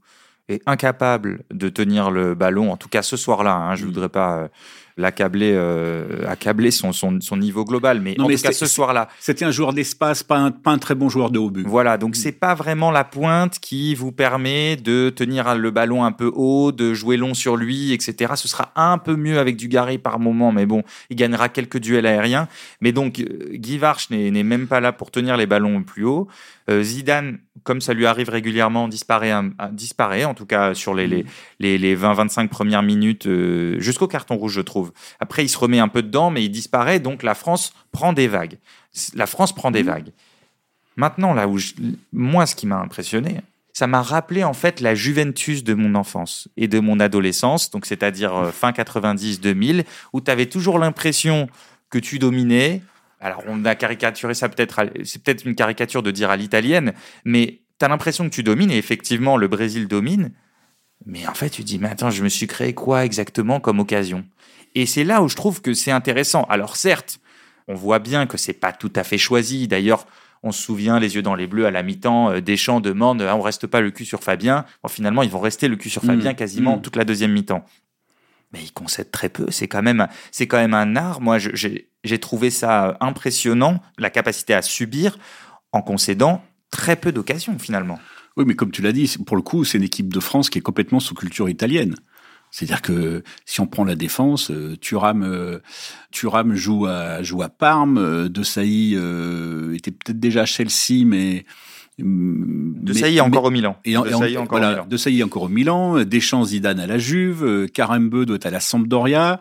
[0.48, 3.54] est incapable de tenir le ballon, en tout cas ce soir-là.
[3.54, 3.92] Hein, je ne mm.
[3.92, 4.48] voudrais pas euh,
[4.96, 8.00] l'accabler, euh, accabler son, son, son, niveau global.
[8.00, 9.08] Mais en tout cas, ce soir-là.
[9.20, 11.66] C'était un joueur d'espace, pas un, pas un très bon joueur de haut but.
[11.66, 16.12] Voilà, donc c'est pas vraiment la pointe qui vous permet de tenir le ballon un
[16.12, 18.32] peu haut, de jouer long sur lui, etc.
[18.36, 21.78] Ce sera un peu mieux avec du Dugarry par moment, mais bon, il gagnera quelques
[21.78, 22.48] duels aériens.
[22.80, 26.28] Mais donc, Guy Varch n'est même pas là pour tenir les ballons plus haut.
[26.70, 29.32] Euh, Zidane, comme ça lui arrive régulièrement, disparaît,
[29.72, 31.24] disparaît en tout cas sur les, les,
[31.58, 33.28] les, les 20-25 premières minutes,
[33.78, 34.92] jusqu'au carton rouge, je trouve.
[35.20, 37.00] Après, il se remet un peu dedans, mais il disparaît.
[37.00, 38.58] Donc la France prend des vagues.
[39.14, 39.86] La France prend des mmh.
[39.86, 40.12] vagues.
[40.96, 41.58] Maintenant, là où
[42.12, 43.40] moi, ce qui m'a impressionné,
[43.72, 47.86] ça m'a rappelé en fait la Juventus de mon enfance et de mon adolescence, donc
[47.86, 51.48] c'est-à-dire euh, fin 90-2000, où tu avais toujours l'impression
[51.88, 52.82] que tu dominais.
[53.22, 56.92] Alors, on a caricaturé ça peut-être, c'est peut-être une caricature de dire à l'italienne,
[57.24, 60.32] mais tu as l'impression que tu domines, et effectivement, le Brésil domine.
[61.06, 64.24] Mais en fait, tu dis, mais attends, je me suis créé quoi exactement comme occasion?
[64.74, 66.44] Et c'est là où je trouve que c'est intéressant.
[66.44, 67.20] Alors, certes,
[67.68, 69.68] on voit bien que c'est pas tout à fait choisi.
[69.68, 70.06] D'ailleurs,
[70.42, 73.36] on se souvient, les yeux dans les bleus à la mi-temps, euh, Deschamps demande ah,
[73.36, 74.64] on reste pas le cul sur Fabien.
[74.88, 76.36] finalement, ils vont rester le cul sur Fabien mmh.
[76.36, 76.82] quasiment mmh.
[76.82, 77.64] toute la deuxième mi-temps.
[78.52, 79.46] Mais ils concèdent très peu.
[79.50, 81.20] C'est quand même, c'est quand même un art.
[81.20, 85.18] Moi, j'ai trouvé ça impressionnant, la capacité à subir
[85.72, 87.98] en concédant très peu d'occasions finalement.
[88.36, 90.58] Oui, mais comme tu l'as dit, pour le coup, c'est une équipe de France qui
[90.58, 91.96] est complètement sous culture italienne.
[92.52, 95.60] C'est-à-dire que si on prend la défense, euh, Thuram, euh,
[96.10, 98.92] Thuram joue à joue à Parme, euh, De Sailly
[99.74, 101.46] était peut-être déjà à Chelsea, mais
[101.98, 103.76] de Sailly encore au Milan.
[103.84, 104.86] Et, de Sailly encore au Milan.
[104.88, 106.04] De Sailly encore au Milan.
[106.04, 107.68] Deschamps, Zidane à la Juve.
[107.72, 109.40] Karembeu doit être à la Sampdoria.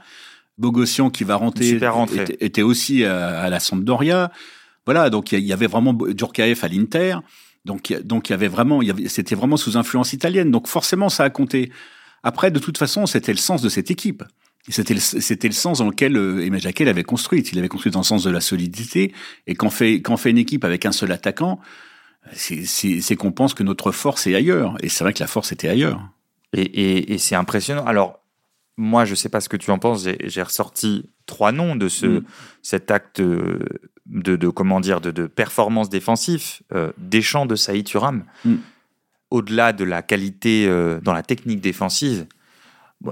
[0.57, 1.79] Bogossian qui va rentrer
[2.39, 4.31] était, aussi à, la Sampdoria.
[4.85, 7.17] Voilà, donc il y, avait vraiment Djurkaeff à l'Inter.
[7.65, 10.51] Donc, donc il y avait vraiment, c'était vraiment sous influence italienne.
[10.51, 11.71] Donc forcément, ça a compté.
[12.23, 14.23] Après, de toute façon, c'était le sens de cette équipe.
[14.67, 17.51] C'était le, c'était le sens dans lequel euh, Aimé Jacquet l'avait construite.
[17.51, 19.11] Il avait construit dans le sens de la solidité.
[19.47, 21.59] Et quand fait, quand fait une équipe avec un seul attaquant,
[22.33, 24.75] c'est, qu'on pense que notre force est ailleurs.
[24.81, 26.01] Et c'est vrai que la force était ailleurs.
[26.53, 27.85] Et, et, et c'est impressionnant.
[27.85, 28.19] Alors,
[28.77, 30.07] moi, je sais pas ce que tu en penses.
[30.23, 32.23] J'ai, ressorti trois noms de ce, mm.
[32.61, 33.59] cet acte de,
[34.05, 36.63] de, comment dire, de, de performance défensif.
[36.73, 38.23] Euh, Deschamps de Saïd Turam.
[38.45, 38.55] Mm
[39.31, 42.27] au-delà de la qualité euh, dans la technique défensive,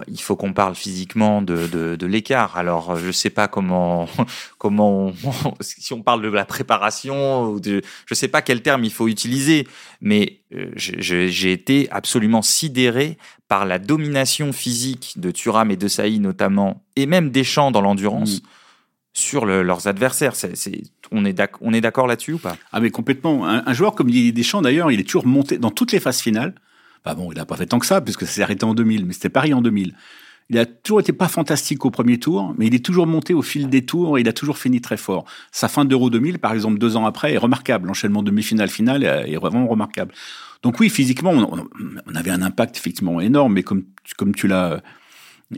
[0.07, 2.57] il faut qu'on parle physiquement de, l'écart.
[2.57, 4.07] Alors, je ne sais pas comment,
[4.57, 5.11] comment
[5.61, 8.91] si on parle de la préparation, ou de, je ne sais pas quel terme il
[8.91, 9.67] faut utiliser,
[10.01, 16.19] mais euh, j'ai été absolument sidéré par la domination physique de Thuram et de Saï
[16.19, 18.41] notamment, et même Deschamps dans l'endurance.
[18.41, 18.47] Mmh
[19.11, 20.33] sur leurs adversaires.
[21.11, 22.57] on est d'accord là-dessus ou pas?
[22.71, 23.45] Ah mais complètement.
[23.47, 26.53] Un, joueur comme Didier Deschamps d'ailleurs, il est toujours monté dans toutes les phases finales.
[27.05, 29.05] Bah bon, il n'a pas fait tant que ça puisque ça s'est arrêté en 2000,
[29.05, 29.95] mais c'était Paris en 2000.
[30.51, 33.43] Il a toujours été pas fantastique au premier tour, mais il est toujours monté au
[33.43, 35.25] fil des tours et il a toujours fini très fort.
[35.51, 37.87] Sa fin d'Euro 2000, par exemple, deux ans après, est remarquable.
[37.87, 40.11] L'enchaînement demi-finale-finale est vraiment remarquable.
[40.63, 43.85] Donc oui, physiquement, on, avait un impact effectivement énorme, mais comme,
[44.17, 44.81] comme tu l'as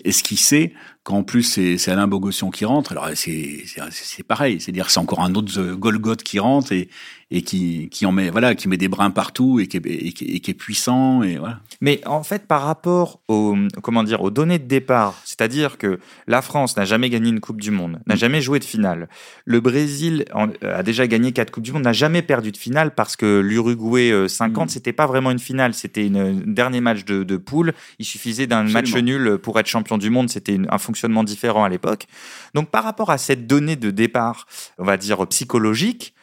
[0.05, 0.73] esquissé,
[1.03, 5.33] quand en plus c'est Alain Bogossian qui rentre, alors c'est pareil, c'est-à-dire c'est encore un
[5.35, 6.89] autre Golgoth qui rentre et,
[7.31, 10.11] et qui, qui en met voilà qui met des brins partout et qui est, et
[10.11, 11.59] qui, est puissant et voilà.
[11.79, 16.41] Mais en fait par rapport aux comment dire aux données de départ, c'est-à-dire que la
[16.41, 18.17] France n'a jamais gagné une Coupe du Monde, n'a mm.
[18.17, 19.07] jamais joué de finale.
[19.45, 20.25] Le Brésil
[20.61, 24.27] a déjà gagné quatre Coupes du Monde, n'a jamais perdu de finale parce que l'Uruguay
[24.27, 24.69] 50 euh, mm.
[24.69, 27.73] c'était pas vraiment une finale, c'était un dernier match de, de poule.
[27.99, 31.69] Il suffisait d'un match nul pour être champion du monde, c'était un fonctionnement différent à
[31.69, 32.07] l'époque.
[32.53, 36.13] Donc par rapport à cette donnée de départ, on va dire psychologique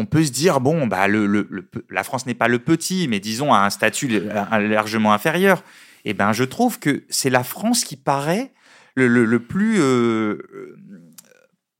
[0.00, 3.58] on peut se dire bon bah la France n'est pas le petit mais disons à
[3.58, 5.62] un statut largement inférieur
[6.04, 8.52] eh ben je trouve que c'est la France qui paraît
[8.96, 10.76] le, plus euh,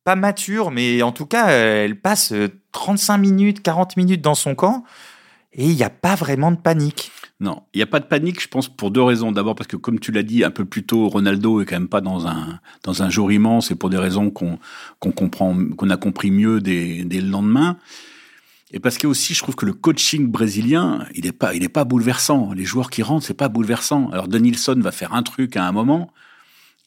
[0.05, 2.33] pas mature mais en tout cas elle passe
[2.73, 4.85] 35 minutes 40 minutes dans son camp
[5.53, 7.11] et il n'y a pas vraiment de panique.
[7.41, 9.33] Non, il n'y a pas de panique, je pense, pour deux raisons.
[9.33, 11.89] D'abord parce que, comme tu l'as dit un peu plus tôt, Ronaldo est quand même
[11.89, 14.59] pas dans un, dans un jour immense, et pour des raisons qu'on
[15.01, 17.79] comprend, qu'on a compris mieux dès, dès, le lendemain.
[18.73, 21.71] Et parce que aussi, je trouve que le coaching brésilien, il n'est pas, il est
[21.71, 22.53] pas bouleversant.
[22.53, 24.11] Les joueurs qui rentrent, c'est pas bouleversant.
[24.11, 26.13] Alors, Denilson va faire un truc à un moment,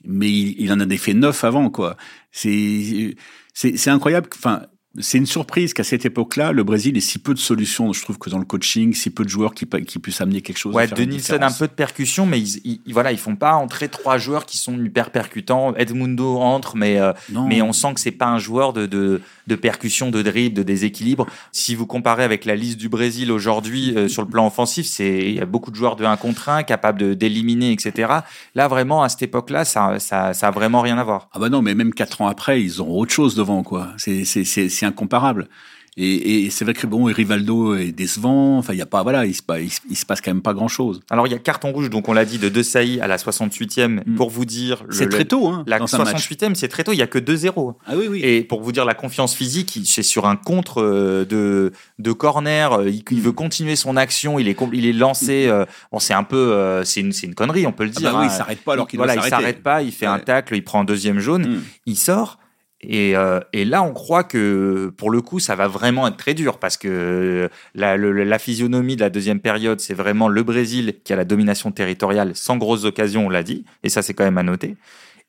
[0.06, 1.98] mais il, il en a fait neuf avant, quoi.
[2.32, 3.16] C'est,
[3.56, 4.30] c'est incroyable.
[4.36, 4.62] Enfin,
[5.00, 8.20] c'est une surprise qu'à cette époque-là, le Brésil ait si peu de solutions, je trouve
[8.20, 10.76] que dans le coaching, si peu de joueurs qui, qui puissent amener quelque chose.
[10.76, 13.90] Ouais, Denilson a un peu de percussion, mais ils, ils, voilà, ils font pas entrer
[13.90, 15.74] trois joueurs qui sont hyper percutants.
[15.76, 17.12] Edmundo entre, mais euh,
[17.48, 20.62] mais on sent que c'est pas un joueur de, de, de percussion, de dribble, de
[20.62, 21.26] déséquilibre.
[21.52, 25.18] Si vous comparez avec la liste du Brésil aujourd'hui euh, sur le plan offensif, c'est
[25.18, 28.14] il y a beaucoup de joueurs de 1 contre 1 capables d'éliminer, etc.
[28.54, 31.30] Là, vraiment, à cette époque-là, ça, ça, ça a vraiment rien à voir.
[31.34, 33.88] Ah bah non, mais même quatre ans après, ils ont autre chose devant, quoi.
[33.98, 35.48] C'est incomparable.
[35.96, 38.58] Et, et c'est vrai que bon, Rivaldo est décevant.
[38.58, 39.42] Enfin, il y a pas, voilà, il se,
[39.90, 41.02] il, se passe quand même pas grand chose.
[41.12, 43.18] Alors, il y a carton rouge, donc on l'a dit, de De Sailly à la
[43.18, 44.02] 68e.
[44.06, 44.16] Mm.
[44.16, 45.48] Pour vous dire, c'est très tôt.
[45.48, 46.94] Hein, la 68e, c'est très tôt.
[46.94, 47.76] Il y a que 2-0.
[47.86, 48.22] Ah oui, oui.
[48.24, 52.74] Et pour vous dire, la confiance physique, c'est sur un contre euh, de de corner.
[52.74, 54.40] Euh, il, veut continuer son action.
[54.40, 55.46] Il est il est lancé.
[55.48, 58.12] Euh, bon, c'est un peu, c'est une, une connerie, on peut le ah dire.
[58.14, 58.30] bah oui, hein.
[58.32, 59.84] il s'arrête pas alors qu'il voilà, il s'arrête pas.
[59.84, 61.62] Il fait un tacle, il prend un deuxième jaune, mm.
[61.86, 62.40] il sort.
[62.84, 66.34] Et, euh, et, là, on croit que pour le coup, ça va vraiment être très
[66.34, 71.14] dur parce que la, la physionomie de la deuxième période, c'est vraiment le Brésil qui
[71.14, 74.38] a la domination territoriale sans grosses occasions, on l'a dit, et ça, c'est quand même
[74.38, 74.76] à noter.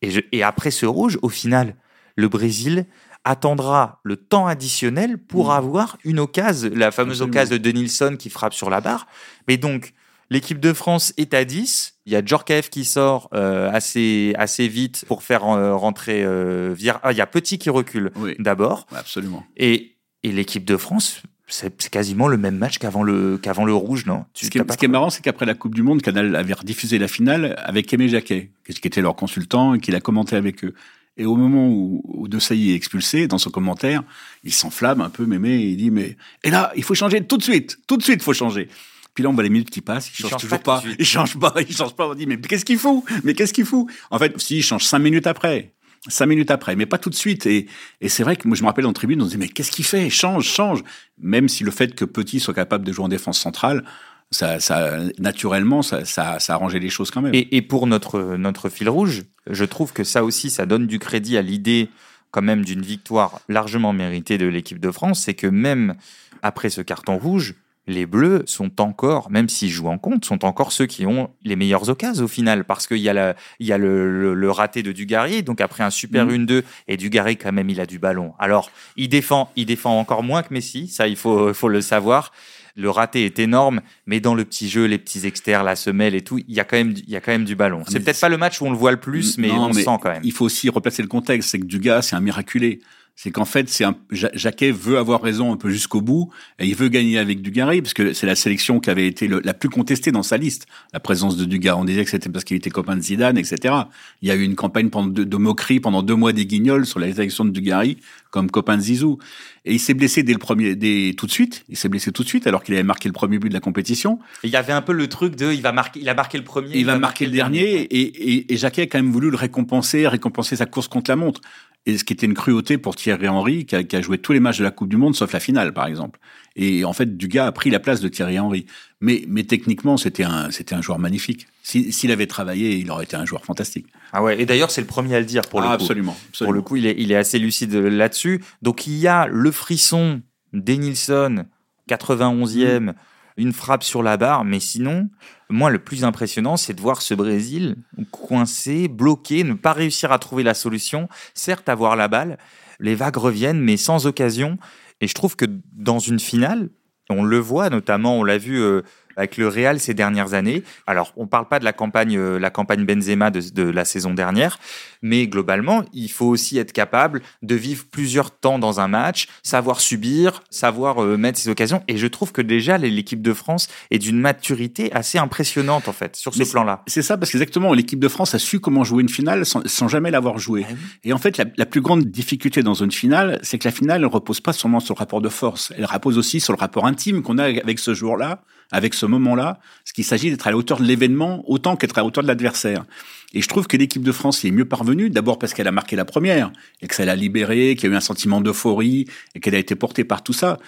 [0.03, 1.77] Et, je, et après ce rouge, au final,
[2.17, 2.87] le Brésil
[3.25, 5.57] attendra le temps additionnel pour mmh.
[5.57, 9.07] avoir une occasion, la fameuse occasion de Nilsson qui frappe sur la barre.
[9.49, 9.95] Mais donc,
[10.31, 11.95] l'équipe de France est à 10.
[12.07, 16.75] Il y a Djorkaeff qui sort euh, assez, assez vite pour faire euh, rentrer euh,
[17.03, 18.87] Ah, il y a Petit qui recule d'abord.
[18.95, 19.45] Absolument.
[19.57, 24.07] Et, et l'équipe de France, c'est quasiment le même match qu'avant le, qu'avant le rouge,
[24.07, 24.25] non?
[24.35, 27.55] Ce qui, est, marrant, c'est qu'après la Coupe du Monde, Canal avait rediffusé la finale
[27.59, 30.75] avec Aimé Jacquet, qui était leur consultant et qui l'a commenté avec eux.
[31.17, 34.03] Et au moment où, où De Sailly est expulsé, dans son commentaire,
[34.43, 37.37] il s'enflamme un peu, Mémé, et il dit, mais, et là, il faut changer tout
[37.37, 38.69] de suite, tout de suite, il faut changer.
[39.15, 41.55] Puis là, on voit les minutes qui passent, il, change, toujours pas, il change pas,
[41.61, 42.09] il change pas.
[42.09, 43.05] On dit, mais qu'est-ce qu'il fout?
[43.23, 43.89] Mais qu'est-ce qu'il fout?
[44.11, 45.73] En fait, si, il change cinq minutes après.
[46.09, 47.47] Cinq minutes après, mais pas tout de suite.
[47.47, 47.67] Et,
[48.01, 49.71] et c'est vrai que moi, je me rappelle en tribune, on se dit, mais qu'est-ce
[49.71, 50.11] qu'il fait?
[50.11, 50.83] Change, change.
[51.19, 53.85] Même si le fait que Petit soit capable de jouer en défense centrale,
[54.31, 57.35] ça, ça, naturellement, ça, ça, ça a arrangé les choses quand même.
[57.35, 60.99] Et, et, pour notre, notre fil rouge, je trouve que ça aussi, ça donne du
[60.99, 61.89] crédit à l'idée
[62.33, 65.95] quand même d'une victoire largement méritée de l'équipe de France, c'est que même
[66.43, 67.55] après ce carton rouge,
[67.87, 71.57] les Bleus sont encore, même s'ils jouent en compte, sont encore ceux qui ont les
[71.57, 74.83] meilleures occasions au final, parce qu'il y a, la, il y a le, le, raté
[74.83, 76.63] de Dugarry, donc après un super 1-2, mmh.
[76.89, 78.33] et Dugarry quand même il a du ballon.
[78.39, 82.33] Alors il défend, il défend encore moins que Messi, ça il faut, faut le savoir,
[82.77, 86.23] le raté est énorme, mais dans le petit jeu, les petits externes, la semelle et
[86.23, 87.85] tout, il y a quand même, il y a quand même du ballon.
[87.89, 89.85] C'est peut-être pas le match où on le voit le plus, mais on le sent
[89.85, 90.23] quand même.
[90.25, 92.81] Il faut aussi replacer le contexte, c'est que Dugas, c'est un miraculé
[93.17, 96.75] c'est qu'en fait, c'est un, Jacquet veut avoir raison un peu jusqu'au bout et il
[96.75, 100.11] veut gagner avec Dugarry parce que c'est la sélection qui avait été la plus contestée
[100.11, 100.67] dans sa liste.
[100.93, 103.75] La présence de Dugarry, on disait que c'était parce qu'il était copain de Zidane, etc.
[104.21, 106.87] Il y a eu une campagne pendant de, de moquerie pendant deux mois des Guignols
[106.87, 107.99] sur la sélection de Dugarry
[108.31, 109.19] comme copain de Zizou.
[109.65, 111.65] Et il s'est blessé dès le premier, dès tout de suite.
[111.69, 113.61] Il s'est blessé tout de suite alors qu'il avait marqué le premier but de la
[113.61, 114.19] compétition.
[114.43, 116.43] il y avait un peu le truc de, il va marquer, il a marqué le
[116.43, 116.77] premier.
[116.77, 117.83] Il, va marquer, le dernier.
[117.83, 121.17] Et, et, et Jacquet a quand même voulu le récompenser, récompenser sa course contre la
[121.17, 121.41] montre.
[121.87, 124.33] Et ce qui était une cruauté pour Thierry Henry, qui a, qui a, joué tous
[124.33, 126.19] les matchs de la Coupe du Monde, sauf la finale, par exemple.
[126.57, 128.65] Et en fait, Dugas a pris la place de Thierry Henry.
[129.01, 131.47] Mais, mais techniquement, c'était un, c'était un joueur magnifique.
[131.63, 133.87] S'il avait travaillé, il aurait été un joueur fantastique.
[134.13, 134.41] Ah ouais.
[134.41, 135.83] Et d'ailleurs, c'est le premier à le dire pour le ah, coup.
[135.83, 138.43] Absolument, Pour le coup, il est, il est assez lucide là-dessus.
[138.63, 140.23] Donc, il y a le frisson
[140.55, 141.45] d'Enilson,
[141.89, 142.95] 91e
[143.37, 145.09] une frappe sur la barre, mais sinon,
[145.51, 147.77] moi, le plus impressionnant, c'est de voir ce Brésil
[148.11, 151.09] coincé, bloqué, ne pas réussir à trouver la solution.
[151.35, 152.39] Certes, avoir la balle,
[152.81, 154.59] les vagues reviennent, mais sans occasion.
[155.01, 156.71] Et je trouve que dans une finale,
[157.11, 158.83] on le voit notamment, on l'a vu euh,
[159.17, 160.63] avec le Real ces dernières années.
[160.87, 164.15] Alors, on parle pas de la campagne, euh, la campagne Benzema de, de, la saison
[164.15, 164.59] dernière,
[165.03, 169.81] mais globalement, il faut aussi être capable de vivre plusieurs temps dans un match, savoir
[169.81, 171.83] subir, savoir euh, mettre ses occasions.
[171.89, 176.17] Et je trouve que déjà, l'équipe de France est d'une maturité assez impressionnante, en fait,
[176.17, 176.83] sur ce plan-là.
[176.87, 179.89] C'est ça, parce qu'exactement, l'équipe de France a su comment jouer une finale sans, sans
[179.89, 180.67] jamais l'avoir jouée.
[180.69, 180.75] Ah
[181.05, 184.03] Et en fait, la, la, plus grande difficulté dans une finale, c'est que la finale
[184.03, 186.87] ne repose pas seulement sur le rapport de force, elle repose aussi sur le rapport
[186.87, 188.41] intime qu'on a avec ce jour-là,
[188.73, 192.01] avec ce moment-là, ce qu'il s'agit d'être à la hauteur de l'événement autant qu'être à
[192.01, 192.85] la hauteur de l'adversaire.
[193.33, 195.73] Et je trouve que l'équipe de France y est mieux parvenue, d'abord parce qu'elle a
[195.73, 199.07] marqué la première, et que ça l'a libérée, qu'il y a eu un sentiment d'euphorie,
[199.35, 200.59] et qu'elle a été portée par tout ça.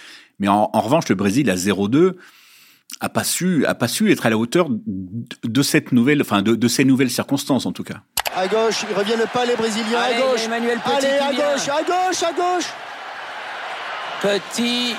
[0.41, 2.15] Mais en, en revanche, le Brésil à 0-2
[3.01, 6.55] a pas su, a pas su être à la hauteur de cette nouvelle, enfin de,
[6.55, 8.03] de ces nouvelles circonstances en tout cas.
[8.35, 9.99] À gauche, ils reviennent pas les Brésiliens.
[9.99, 12.67] Allez, à gauche, Emmanuel Petit allez à gauche, à gauche, à gauche.
[14.23, 14.95] Petit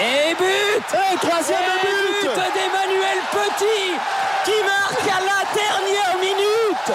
[0.00, 3.92] et but Et troisième Et but, but d'Emmanuel Petit
[4.44, 6.90] qui marque à la dernière minute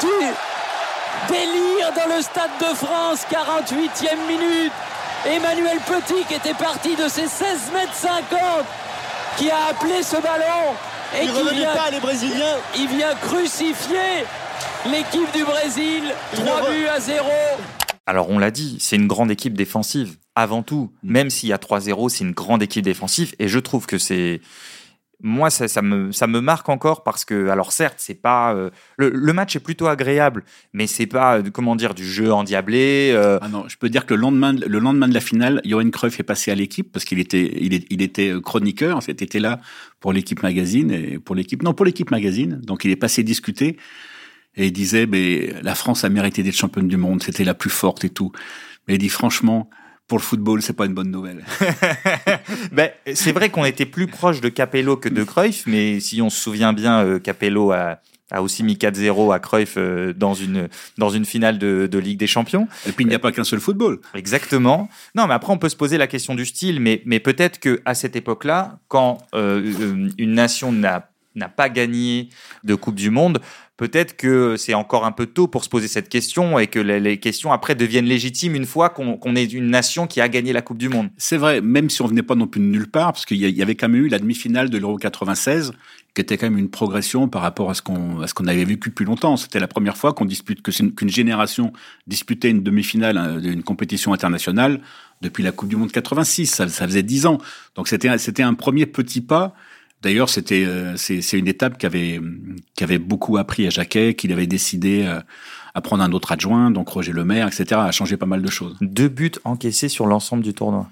[0.00, 4.72] du délire dans le Stade de France, 48e minute.
[5.26, 8.38] Emmanuel Petit qui était parti de ses 16 mètres 50
[9.36, 10.74] qui a appelé ce ballon
[11.16, 12.56] et ils qui vient, pas les Brésiliens.
[12.76, 14.26] il vient crucifier
[14.86, 16.12] l'équipe du Brésil.
[16.34, 17.26] 3 buts à 0.
[18.06, 20.92] Alors on l'a dit, c'est une grande équipe défensive avant tout.
[21.02, 21.12] Mm.
[21.12, 24.40] Même s'il y a 3-0, c'est une grande équipe défensive et je trouve que c'est
[25.22, 28.70] moi ça, ça, me ça me marque encore parce que alors certes c'est pas euh,
[28.98, 33.12] le, le, match est plutôt agréable mais c'est pas euh, comment dire du jeu endiablé
[33.14, 33.38] euh...
[33.40, 36.20] ah non je peux dire que le lendemain le lendemain de la finale Johan Cruyff
[36.20, 39.60] est passé à l'équipe parce qu'il était il, il était chroniqueur cet été là
[40.00, 43.78] pour l'équipe magazine et pour l'équipe non pour l'équipe magazine donc il est passé discuter
[44.56, 47.70] et il disait mais la France a mérité d'être championne du monde c'était la plus
[47.70, 48.32] forte et tout
[48.86, 49.68] mais il dit franchement
[50.06, 51.44] pour le football, c'est pas une bonne nouvelle.
[52.72, 56.28] ben, c'est vrai qu'on était plus proche de Capello que de Cruyff, mais si on
[56.28, 58.00] se souvient bien, euh, Capello a,
[58.30, 62.18] a aussi mis 4-0 à Cruyff euh, dans une dans une finale de, de Ligue
[62.18, 62.68] des Champions.
[62.86, 64.00] Et puis il n'y a pas qu'un seul football.
[64.14, 64.88] Exactement.
[65.14, 67.80] Non, mais après on peut se poser la question du style, mais mais peut-être que
[67.86, 72.28] à cette époque-là, quand euh, une nation n'a n'a pas gagné
[72.62, 73.40] de Coupe du Monde,
[73.76, 77.18] peut-être que c'est encore un peu tôt pour se poser cette question et que les,
[77.18, 80.78] questions après deviennent légitimes une fois qu'on est une nation qui a gagné la Coupe
[80.78, 81.08] du Monde.
[81.16, 83.62] C'est vrai, même si on venait pas non plus de nulle part, parce qu'il y
[83.62, 85.72] avait quand même eu la demi-finale de l'Euro 96,
[86.14, 88.64] qui était quand même une progression par rapport à ce qu'on à ce qu'on avait
[88.64, 89.36] vécu depuis longtemps.
[89.36, 91.72] C'était la première fois qu'on dispute qu'une génération
[92.06, 94.80] disputait une demi-finale euh, d'une compétition internationale
[95.22, 96.46] depuis la Coupe du Monde 86.
[96.46, 97.38] Ça, ça faisait dix ans.
[97.74, 99.54] Donc c'était c'était un premier petit pas
[100.04, 102.20] D'ailleurs, c'était euh, c'est une étape qui avait
[102.76, 105.18] qui avait beaucoup appris à Jacquet, qu'il avait décidé euh,
[105.74, 108.76] à prendre un autre adjoint, donc Roger Lemaire, etc., à changer pas mal de choses.
[108.82, 110.90] Deux buts encaissés sur l'ensemble du tournoi.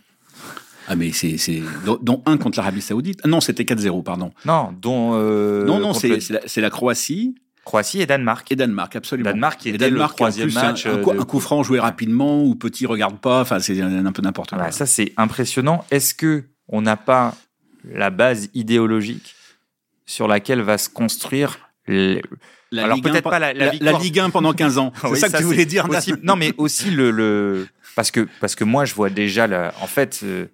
[0.89, 3.21] Ah mais c'est c'est dont, un contre l'Arabie Saoudite.
[3.23, 4.33] Ah, non, c'était 4-0, pardon.
[4.47, 7.35] Non, dont euh, non non c'est la, la, Croatie.
[7.67, 8.51] Croatie et Danemark.
[8.51, 9.29] Et Danemark, absolument.
[9.29, 10.87] Danemark qui était le troisième match.
[10.87, 13.43] Un, un, coup, franc joué rapidement ou petit regarde pas.
[13.43, 14.71] Enfin, c'est un peu n'importe quoi.
[14.71, 15.85] ça c'est impressionnant.
[15.91, 17.35] Est-ce que on n'a pas
[17.85, 19.35] la base idéologique
[20.07, 21.59] sur laquelle va se construire
[22.73, 24.93] la alors peut-être pas la, la, la, Ligue 1 pendant 15 ans.
[25.03, 25.87] C'est ça que tu voulais dire.
[26.23, 29.87] non, mais aussi le, le, parce que parce que moi je vois déjà la, en
[29.87, 30.47] fait, euh,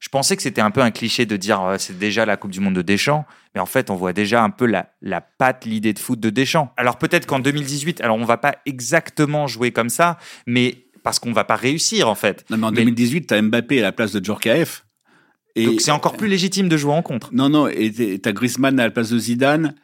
[0.00, 2.50] je pensais que c'était un peu un cliché de dire euh, c'est déjà la Coupe
[2.50, 5.64] du Monde de Deschamps, mais en fait on voit déjà un peu la la patte,
[5.64, 6.72] l'idée de foot de Deschamps.
[6.76, 11.32] Alors peut-être qu'en 2018, alors on va pas exactement jouer comme ça, mais parce qu'on
[11.32, 12.44] va pas réussir en fait.
[12.50, 14.84] Non, mais en 2018, tu as Mbappé à la place de Djorkaeff.
[15.56, 17.30] Donc c'est encore plus légitime de jouer en contre.
[17.32, 19.74] Non, non, et t'as Griezmann à la place de Zidane.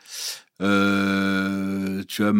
[0.62, 2.32] Euh, tu as,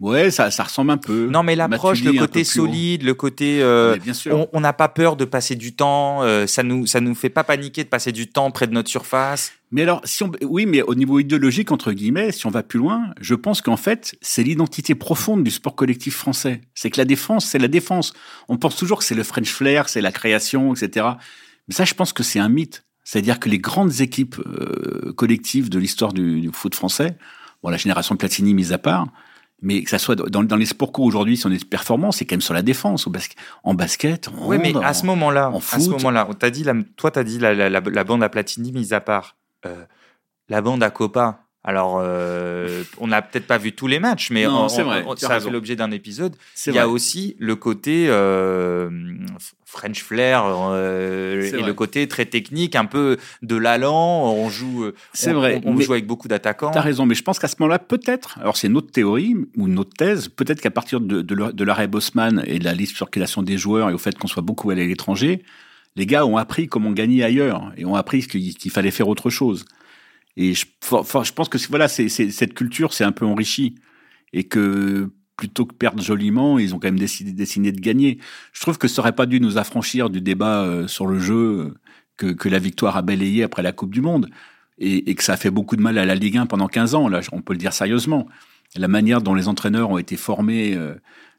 [0.00, 1.26] ouais, ça, ça ressemble un peu.
[1.26, 4.46] Non, mais l'approche, le côté solide, le côté, euh, bien sûr.
[4.52, 6.22] on n'a pas peur de passer du temps.
[6.22, 8.88] Euh, ça nous, ça nous fait pas paniquer de passer du temps près de notre
[8.88, 9.52] surface.
[9.72, 12.78] Mais alors, si on, oui, mais au niveau idéologique entre guillemets, si on va plus
[12.78, 16.60] loin, je pense qu'en fait, c'est l'identité profonde du sport collectif français.
[16.74, 18.12] C'est que la défense, c'est la défense.
[18.48, 21.06] On pense toujours que c'est le French flair, c'est la création, etc.
[21.68, 22.84] Mais ça, je pense que c'est un mythe.
[23.04, 27.16] C'est-à-dire que les grandes équipes euh, collectives de l'histoire du, foot français,
[27.62, 29.06] bon, la génération Platini mise à part,
[29.62, 32.24] mais que ça soit dans, dans les sports co aujourd'hui, si on est performant, c'est
[32.24, 34.28] quand même sur la défense, au basket, en basket.
[34.28, 37.38] En oui, mais à ce moment-là, à ce moment-là, t'as dit, la, toi, t'as dit
[37.38, 39.84] la, la, la, bande à Platini mise à part, euh,
[40.48, 41.45] la bande à Copa.
[41.68, 45.40] Alors, euh, on n'a peut-être pas vu tous les matchs, mais on, vrai, ça a
[45.40, 46.36] fait l'objet d'un épisode.
[46.68, 48.88] Il y a aussi le côté euh,
[49.64, 54.32] French flair euh, et le côté très technique, un peu de l'allant.
[54.32, 56.70] On joue, c'est vrai, on, joue avec beaucoup d'attaquants.
[56.70, 58.38] T'as raison, mais je pense qu'à ce moment-là, peut-être.
[58.40, 60.28] Alors, c'est notre théorie ou notre thèse.
[60.28, 63.90] Peut-être qu'à partir de, de l'arrêt Bosman et de la liste de circulation des joueurs
[63.90, 65.42] et au fait qu'on soit beaucoup allé à l'étranger,
[65.96, 69.64] les gars ont appris comment gagner ailleurs et ont appris qu'il fallait faire autre chose.
[70.36, 73.74] Et je, je pense que voilà, c'est, cette culture s'est un peu enrichie
[74.32, 78.18] et que plutôt que perdre joliment, ils ont quand même décidé, décidé de gagner.
[78.52, 81.34] Je trouve que ça aurait pas dû nous affranchir du débat euh, sur le jeu
[81.34, 81.74] euh,
[82.16, 84.30] que, que, la victoire a balayé après la Coupe du Monde
[84.78, 86.94] et, et, que ça a fait beaucoup de mal à la Ligue 1 pendant 15
[86.94, 87.08] ans.
[87.08, 88.26] Là, on peut le dire sérieusement.
[88.76, 90.74] La manière dont les entraîneurs ont été formés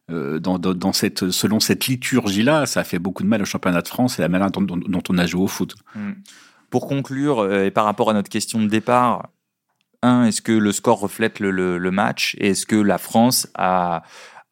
[0.10, 3.46] euh, dans, dans, dans, cette, selon cette liturgie-là, ça a fait beaucoup de mal au
[3.46, 5.76] championnat de France et la manière dont, dont, on a joué au foot.
[5.96, 6.12] Mmh.
[6.70, 9.30] Pour conclure, euh, et par rapport à notre question de départ,
[10.02, 14.04] un, est-ce que le score reflète le, match Et est-ce que la France a,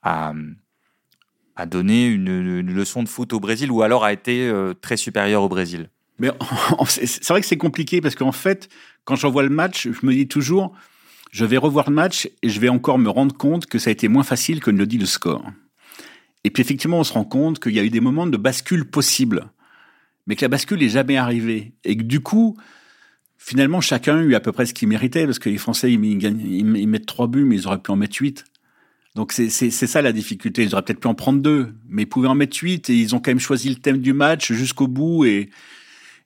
[0.03, 0.34] a,
[1.66, 5.49] donné une, leçon de foot au Brésil ou alors a été euh, très supérieure au
[5.49, 5.89] Brésil?
[6.18, 6.32] Mais
[6.88, 8.70] c'est vrai que c'est compliqué parce qu'en fait,
[9.03, 10.74] quand j'envoie le match, je me dis toujours,
[11.32, 13.91] je vais revoir le match et je vais encore me rendre compte que ça a
[13.91, 15.43] été moins facile que ne le dit le score.
[16.45, 18.86] Et puis effectivement, on se rend compte qu'il y a eu des moments de bascule
[18.86, 19.49] possibles
[20.28, 21.73] mais que la bascule n'est jamais arrivée.
[21.84, 22.57] Et que du coup,
[23.38, 26.03] finalement, chacun a eu à peu près ce qu'il méritait, parce que les Français, ils,
[26.03, 28.45] ils, mettent trois buts, mais ils auraient pu en mettre huit.
[29.15, 30.63] Donc c'est ça la difficulté.
[30.63, 33.15] Ils auraient peut-être pu en prendre deux, mais ils pouvaient en mettre huit, et ils
[33.15, 35.26] ont quand même choisi le thème du match jusqu'au bout.
[35.26, 35.49] Et,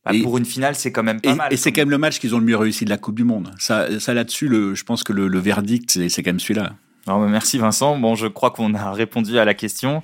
[0.05, 1.53] bah, pour une finale, c'est quand même pas mal.
[1.53, 3.25] Et c'est quand même le match qu'ils ont le mieux réussi de la Coupe du
[3.25, 3.51] Monde.
[3.59, 6.75] Ça, ça là-dessus, je pense que le, le verdict, c'est quand même celui-là.
[7.07, 7.97] Merci Vincent.
[7.97, 10.03] Bon, je crois qu'on a répondu à la question.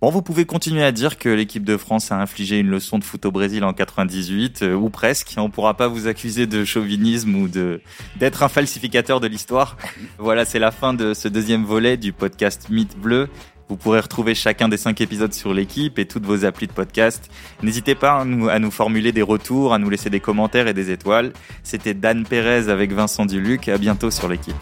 [0.00, 3.04] Bon, vous pouvez continuer à dire que l'équipe de France a infligé une leçon de
[3.04, 5.34] foot au Brésil en 98, euh, ou presque.
[5.36, 7.82] On pourra pas vous accuser de chauvinisme ou de
[8.16, 9.76] d'être un falsificateur de l'histoire.
[10.18, 13.28] voilà, c'est la fin de ce deuxième volet du podcast Mythe Bleu.
[13.68, 17.30] Vous pourrez retrouver chacun des cinq épisodes sur l'équipe et toutes vos applis de podcast.
[17.62, 20.74] N'hésitez pas à nous, à nous, formuler des retours, à nous laisser des commentaires et
[20.74, 21.34] des étoiles.
[21.62, 23.68] C'était Dan Pérez avec Vincent Duluc.
[23.68, 24.56] À bientôt sur l'équipe.